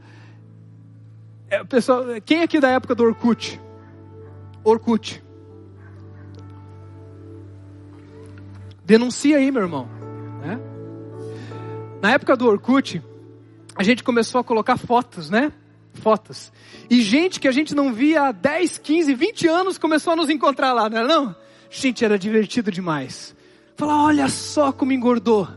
[1.48, 3.60] É, pessoal, quem aqui da época do Orkut?
[4.62, 5.22] Orkut.
[8.84, 9.88] Denuncia aí, meu irmão.
[10.40, 10.58] Né?
[12.02, 13.02] Na época do Orkut,
[13.76, 15.52] a gente começou a colocar fotos, né?
[15.94, 16.52] Fotos.
[16.90, 20.28] E gente que a gente não via há 10, 15, 20 anos começou a nos
[20.28, 21.36] encontrar lá, não era não?
[21.70, 23.34] Gente, era divertido demais.
[23.76, 25.48] Falar, olha só como engordou.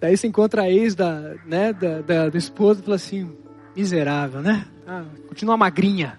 [0.00, 3.36] Daí você encontra a ex da, né, da, da, do esposo e fala assim,
[3.74, 4.66] miserável, né?
[4.86, 6.18] Ah, continua magrinha.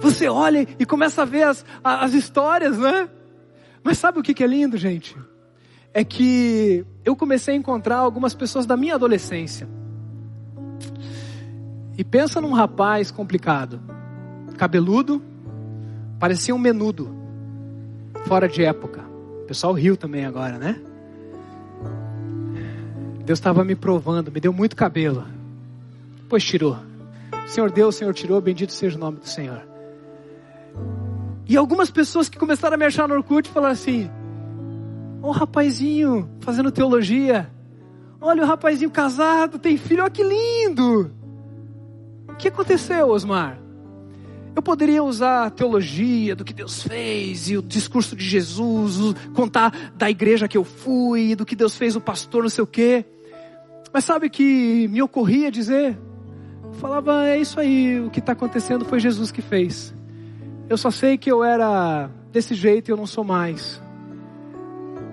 [0.00, 3.08] Você olha e começa a ver as, as histórias, né?
[3.82, 5.16] Mas sabe o que, que é lindo, gente?
[5.92, 9.68] É que eu comecei a encontrar algumas pessoas da minha adolescência.
[11.96, 13.80] E pensa num rapaz complicado,
[14.56, 15.22] cabeludo,
[16.18, 17.10] parecia um menudo,
[18.26, 19.04] fora de época.
[19.42, 20.80] O pessoal riu também agora, né?
[23.24, 25.26] Deus estava me provando, me deu muito cabelo.
[26.22, 26.78] Depois tirou.
[27.44, 29.62] O Senhor deu, o Senhor tirou, bendito seja o nome do Senhor.
[31.48, 34.08] E algumas pessoas que começaram a me achar no Orkut falaram assim:
[35.22, 37.50] Olha o rapazinho fazendo teologia.
[38.20, 41.10] Olha o rapazinho casado, tem filho, olha que lindo.
[42.28, 43.58] O que aconteceu, Osmar?
[44.54, 49.92] Eu poderia usar a teologia do que Deus fez e o discurso de Jesus, contar
[49.94, 53.04] da igreja que eu fui, do que Deus fez o pastor, não sei o quê.
[53.92, 55.98] Mas sabe que me ocorria dizer?
[56.64, 59.94] Eu falava, é isso aí, o que está acontecendo foi Jesus que fez.
[60.68, 63.80] Eu só sei que eu era desse jeito e eu não sou mais.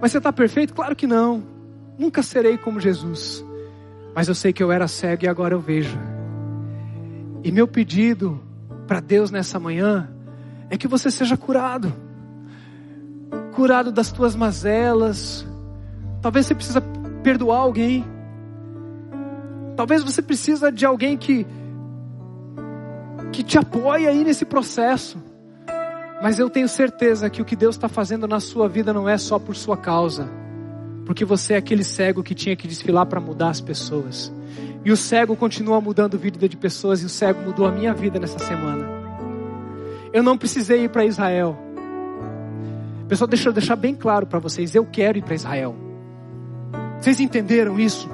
[0.01, 0.73] Mas você está perfeito?
[0.73, 1.43] Claro que não.
[1.97, 3.43] Nunca serei como Jesus.
[4.13, 5.97] Mas eu sei que eu era cego e agora eu vejo.
[7.43, 8.39] E meu pedido
[8.87, 10.09] para Deus nessa manhã
[10.69, 11.93] é que você seja curado.
[13.53, 15.45] Curado das tuas mazelas.
[16.21, 16.81] Talvez você precisa
[17.23, 18.05] perdoar alguém.
[19.75, 21.45] Talvez você precisa de alguém que
[23.31, 25.21] que te apoie aí nesse processo.
[26.21, 29.17] Mas eu tenho certeza que o que Deus está fazendo na sua vida não é
[29.17, 30.27] só por sua causa,
[31.05, 34.33] porque você é aquele cego que tinha que desfilar para mudar as pessoas.
[34.83, 37.93] E o cego continua mudando a vida de pessoas, e o cego mudou a minha
[37.93, 38.87] vida nessa semana.
[40.11, 41.57] Eu não precisei ir para Israel.
[43.07, 45.75] Pessoal, deixa eu deixar bem claro para vocês: eu quero ir para Israel.
[46.99, 48.09] Vocês entenderam isso?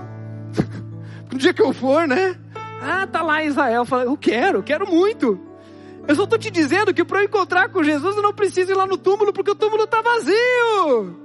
[1.32, 2.36] no dia que eu for, né?
[2.82, 3.86] Ah, tá lá em Israel.
[4.06, 5.40] Eu, quero, quero muito.
[6.08, 8.76] Eu só estou te dizendo que para eu encontrar com Jesus eu não preciso ir
[8.76, 11.16] lá no túmulo porque o túmulo está vazio.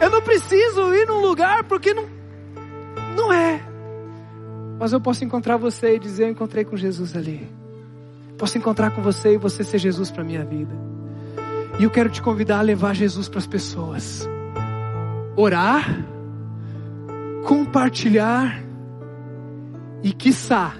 [0.00, 2.06] Eu não preciso ir num lugar porque não,
[3.16, 3.60] não é.
[4.78, 7.50] Mas eu posso encontrar você e dizer: Eu encontrei com Jesus ali.
[8.38, 10.72] Posso encontrar com você e você ser Jesus para minha vida.
[11.80, 14.28] E eu quero te convidar a levar Jesus para as pessoas.
[15.36, 16.04] Orar,
[17.44, 18.62] compartilhar
[20.02, 20.74] e, quiçá,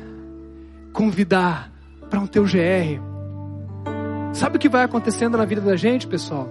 [0.92, 1.72] convidar
[2.10, 3.00] para um teu GR.
[4.32, 6.48] Sabe o que vai acontecendo na vida da gente, pessoal?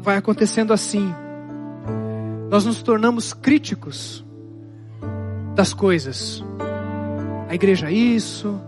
[0.00, 1.12] Vai acontecendo assim.
[2.50, 4.24] Nós nos tornamos críticos
[5.54, 6.44] das coisas.
[7.48, 8.60] A igreja é isso,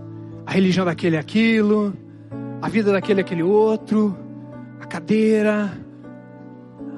[0.47, 1.95] a religião daquele é aquilo,
[2.61, 4.17] a vida daquele é aquele outro,
[4.81, 5.71] a cadeira,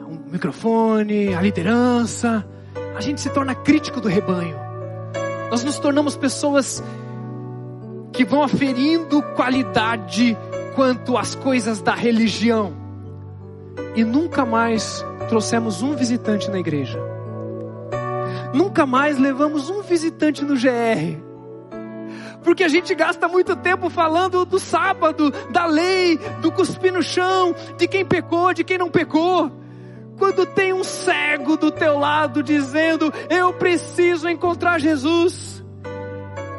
[0.06, 2.46] o microfone, a liderança.
[2.96, 4.69] A gente se torna crítico do rebanho.
[5.50, 6.82] Nós nos tornamos pessoas
[8.12, 10.36] que vão aferindo qualidade
[10.74, 12.72] quanto às coisas da religião.
[13.94, 16.98] E nunca mais trouxemos um visitante na igreja.
[18.54, 21.18] Nunca mais levamos um visitante no GR.
[22.42, 27.54] Porque a gente gasta muito tempo falando do sábado, da lei, do cuspir no chão,
[27.76, 29.50] de quem pecou, de quem não pecou.
[30.20, 35.64] Quando tem um cego do teu lado dizendo: Eu preciso encontrar Jesus.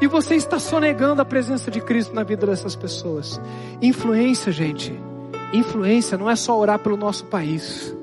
[0.01, 3.39] E você está sonegando a presença de Cristo na vida dessas pessoas.
[3.79, 4.99] Influência, gente.
[5.53, 7.95] Influência não é só orar pelo nosso país.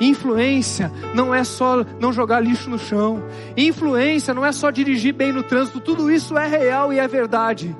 [0.00, 3.22] Influência não é só não jogar lixo no chão.
[3.54, 5.78] Influência não é só dirigir bem no trânsito.
[5.78, 7.76] Tudo isso é real e é verdade.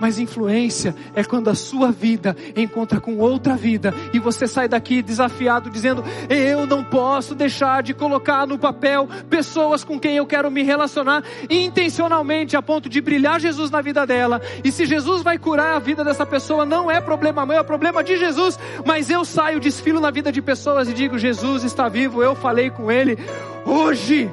[0.00, 5.02] Mas influência é quando a sua vida encontra com outra vida e você sai daqui
[5.02, 10.50] desafiado dizendo: Eu não posso deixar de colocar no papel pessoas com quem eu quero
[10.50, 14.40] me relacionar intencionalmente a ponto de brilhar Jesus na vida dela.
[14.64, 18.02] E se Jesus vai curar a vida dessa pessoa, não é problema meu, é problema
[18.02, 18.58] de Jesus.
[18.84, 22.70] Mas eu saio, desfilo na vida de pessoas e digo: Jesus está vivo, eu falei
[22.70, 23.18] com ele
[23.64, 24.30] hoje.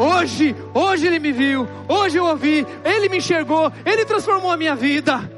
[0.00, 4.74] Hoje, hoje ele me viu, hoje eu ouvi, ele me enxergou, ele transformou a minha
[4.74, 5.30] vida.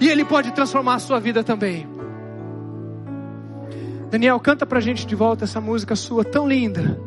[0.00, 1.86] E ele pode transformar a sua vida também.
[4.10, 7.00] Daniel, canta pra gente de volta essa música sua tão linda,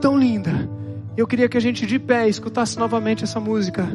[0.00, 0.66] tão linda.
[1.14, 3.86] Eu queria que a gente de pé escutasse novamente essa música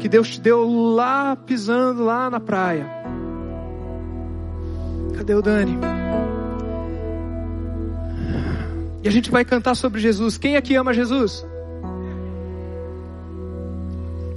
[0.00, 2.86] que Deus te deu lá pisando lá na praia.
[5.14, 5.78] Cadê o Dani?
[9.08, 10.36] A gente vai cantar sobre Jesus.
[10.36, 11.42] Quem aqui ama Jesus?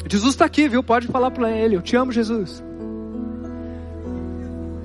[0.10, 0.82] Jesus está aqui, viu?
[0.82, 1.76] Pode falar para ele.
[1.76, 2.64] Eu te amo, Jesus.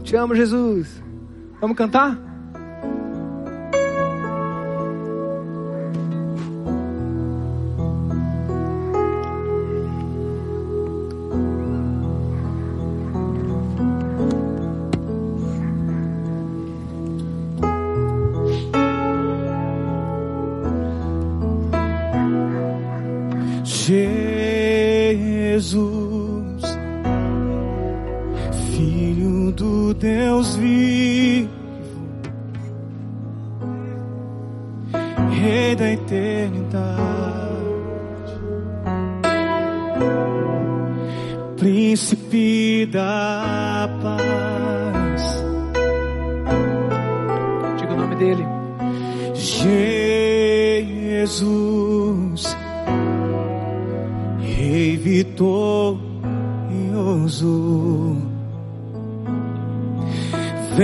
[0.02, 1.00] Te amo, Jesus.
[1.60, 2.18] Vamos cantar?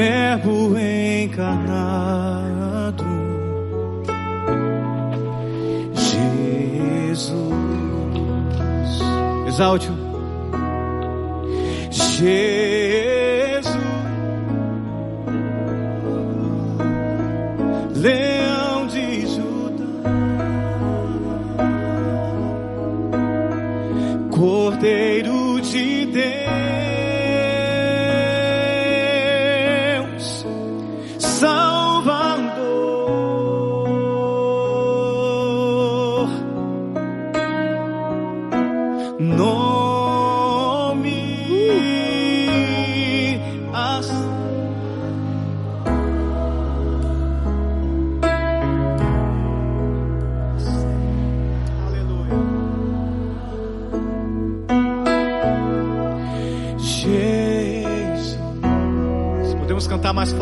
[0.02, 1.44] Verbo encarnado,
[5.94, 7.30] Jesus.
[9.46, 9.88] exalte
[11.92, 13.11] Jesus.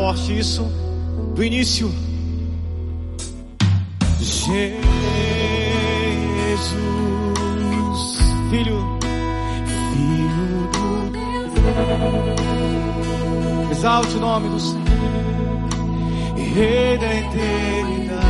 [0.01, 0.65] Forte isso
[1.35, 1.93] do início.
[4.19, 4.47] Jesus,
[8.49, 8.99] Filho,
[9.93, 11.53] Filho do Deus.
[13.73, 14.85] Exalte o nome do Senhor,
[16.55, 18.21] Rei da eternidade,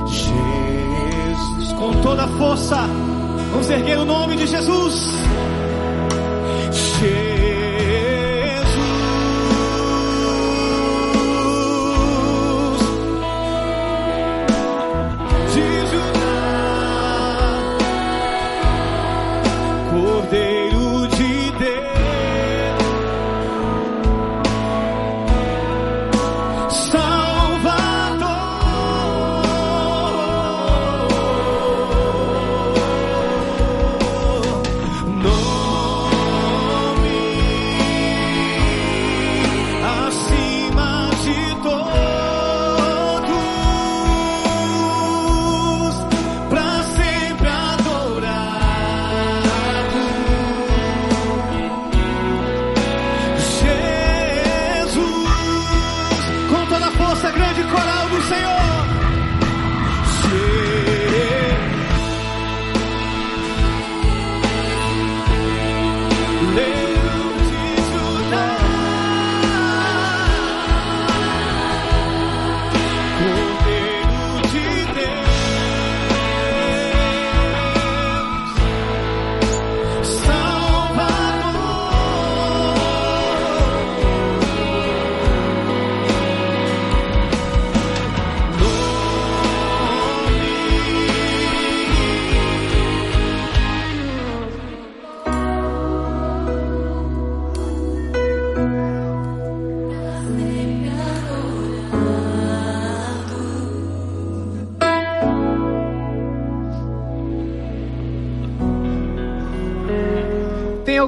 [0.08, 2.78] Jesus, com toda a força,
[3.52, 4.48] vamos erguer o nome de.
[4.48, 5.12] Jesus,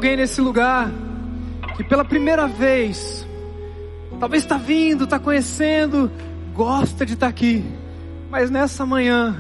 [0.02, 0.92] alguém nesse lugar
[1.78, 3.24] que pela primeira vez,
[4.20, 6.12] talvez está vindo, está conhecendo,
[6.56, 7.64] gosta de estar aqui,
[8.28, 9.40] mas nessa manhã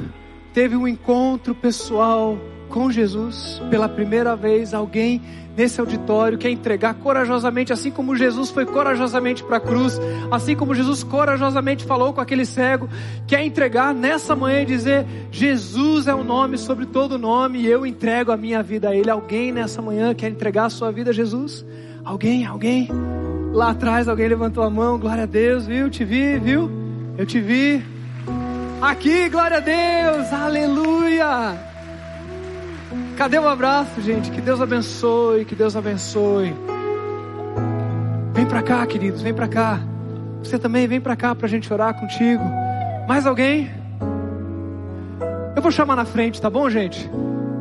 [0.53, 2.38] teve um encontro pessoal
[2.72, 4.74] com Jesus pela primeira vez.
[4.74, 5.22] Alguém
[5.55, 9.99] nesse auditório quer entregar corajosamente, assim como Jesus foi corajosamente para a cruz,
[10.32, 12.89] assim como Jesus corajosamente falou com aquele cego,
[13.28, 17.86] quer entregar nessa manhã e dizer: Jesus é o nome sobre todo nome e eu
[17.86, 19.09] entrego a minha vida a Ele.
[19.09, 21.65] Alguém nessa manhã quer entregar a sua vida a Jesus?
[22.03, 22.88] Alguém, alguém?
[23.53, 25.89] Lá atrás alguém levantou a mão, glória a Deus, viu?
[25.89, 26.72] Te vi, viu?
[27.17, 27.84] Eu te vi.
[28.82, 31.70] Aqui, glória a Deus, aleluia.
[33.22, 34.32] Cadê o abraço, gente?
[34.32, 36.55] Que Deus abençoe, que Deus abençoe.
[38.34, 39.80] Vem pra cá, queridos, vem pra cá.
[40.43, 42.43] Você também vem pra cá pra gente orar contigo.
[43.07, 43.69] Mais alguém?
[45.55, 47.07] Eu vou chamar na frente, tá bom, gente?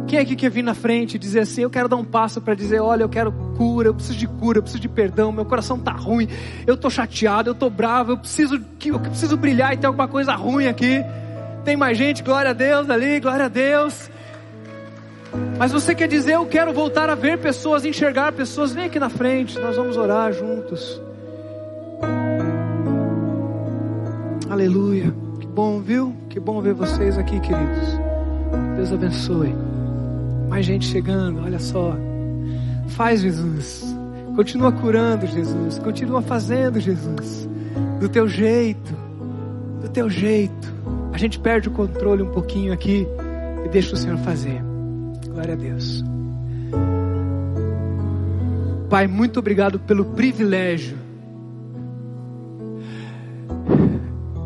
[0.08, 2.54] Quem aqui quer vir na frente e dizer assim: Eu quero dar um passo para
[2.54, 5.78] dizer, olha, eu quero cura, eu preciso de cura, eu preciso de perdão, meu coração
[5.78, 6.26] tá ruim,
[6.66, 10.08] eu tô chateado, eu tô bravo, eu preciso que eu preciso brilhar e tem alguma
[10.08, 11.04] coisa ruim aqui.
[11.66, 14.08] Tem mais gente, glória a Deus ali, glória a Deus.
[15.58, 19.08] Mas você quer dizer, eu quero voltar a ver pessoas, enxergar pessoas, vem aqui na
[19.08, 21.00] frente, nós vamos orar juntos.
[24.48, 25.14] Aleluia.
[25.38, 26.14] Que bom, viu?
[26.28, 27.98] Que bom ver vocês aqui, queridos.
[28.76, 29.54] Deus abençoe.
[30.48, 31.94] Mais gente chegando, olha só.
[32.88, 33.84] Faz, Jesus.
[34.34, 35.78] Continua curando, Jesus.
[35.78, 37.48] Continua fazendo, Jesus.
[38.00, 38.92] Do teu jeito.
[39.80, 40.74] Do teu jeito.
[41.12, 43.06] A gente perde o controle um pouquinho aqui
[43.64, 44.69] e deixa o Senhor fazer.
[45.32, 46.04] Glória a Deus.
[48.88, 50.98] Pai, muito obrigado pelo privilégio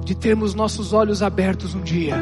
[0.05, 2.16] de termos nossos olhos abertos um dia.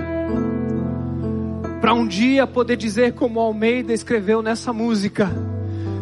[1.81, 5.29] Para um dia poder dizer, como Almeida escreveu nessa música: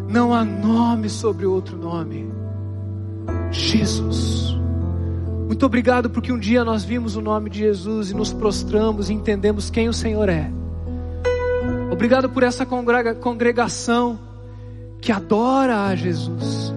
[0.09, 2.31] Não há nome sobre outro nome.
[3.51, 4.55] Jesus.
[5.47, 9.15] Muito obrigado porque um dia nós vimos o nome de Jesus e nos prostramos e
[9.15, 10.60] entendemos quem o Senhor é.
[11.91, 14.19] Obrigado por essa congrega, congregação
[15.01, 16.73] que adora a Jesus.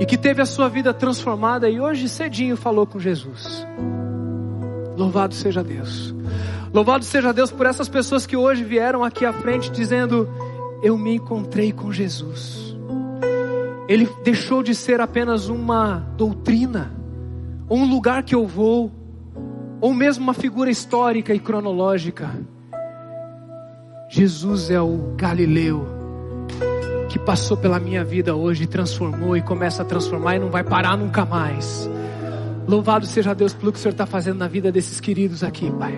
[0.00, 3.66] e que teve a sua vida transformada e hoje cedinho falou com Jesus.
[4.96, 6.14] Louvado seja Deus.
[6.72, 10.28] Louvado seja Deus por essas pessoas que hoje vieram aqui à frente dizendo:
[10.82, 12.76] Eu me encontrei com Jesus.
[13.88, 16.92] Ele deixou de ser apenas uma doutrina,
[17.68, 18.92] ou um lugar que eu vou,
[19.80, 22.30] ou mesmo uma figura histórica e cronológica.
[24.08, 25.86] Jesus é o Galileu
[27.10, 30.96] que passou pela minha vida hoje transformou e começa a transformar e não vai parar
[30.96, 31.88] nunca mais.
[32.66, 35.94] Louvado seja Deus pelo que o Senhor está fazendo na vida desses queridos aqui, Pai.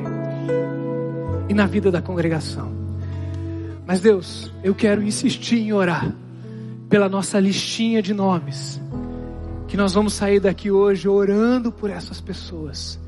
[1.49, 2.73] E na vida da congregação.
[3.87, 6.13] Mas Deus, eu quero insistir em orar
[6.89, 8.81] pela nossa listinha de nomes.
[9.69, 12.99] Que nós vamos sair daqui hoje orando por essas pessoas.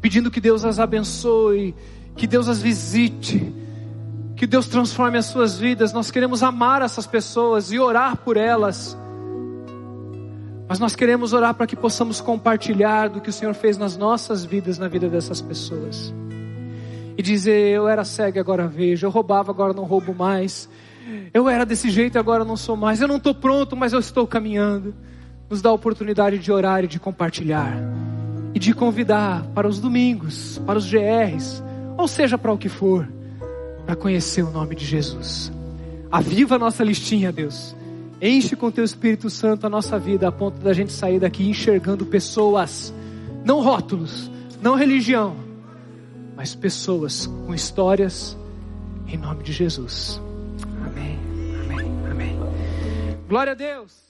[0.00, 1.74] Pedindo que Deus as abençoe,
[2.16, 3.52] que Deus as visite
[4.36, 5.92] que Deus transforme as suas vidas.
[5.92, 8.96] Nós queremos amar essas pessoas e orar por elas.
[10.68, 14.44] Mas nós queremos orar para que possamos compartilhar do que o Senhor fez nas nossas
[14.44, 16.12] vidas, na vida dessas pessoas.
[17.16, 19.06] E dizer: Eu era cego, agora vejo.
[19.06, 20.68] Eu roubava, agora não roubo mais.
[21.32, 23.00] Eu era desse jeito, agora não sou mais.
[23.00, 24.94] Eu não estou pronto, mas eu estou caminhando.
[25.48, 27.74] Nos dá a oportunidade de orar e de compartilhar.
[28.52, 31.62] E de convidar para os domingos, para os GRs,
[31.96, 33.15] ou seja, para o que for
[33.86, 35.52] para conhecer o nome de Jesus.
[36.10, 37.74] Aviva a nossa listinha, Deus.
[38.20, 42.04] Enche com teu Espírito Santo a nossa vida a ponto da gente sair daqui enxergando
[42.04, 42.92] pessoas,
[43.44, 44.30] não rótulos,
[44.60, 45.36] não religião,
[46.34, 48.36] mas pessoas com histórias
[49.06, 50.20] em nome de Jesus.
[50.84, 51.18] Amém.
[51.64, 52.10] Amém.
[52.10, 52.40] Amém.
[53.28, 54.05] Glória a Deus.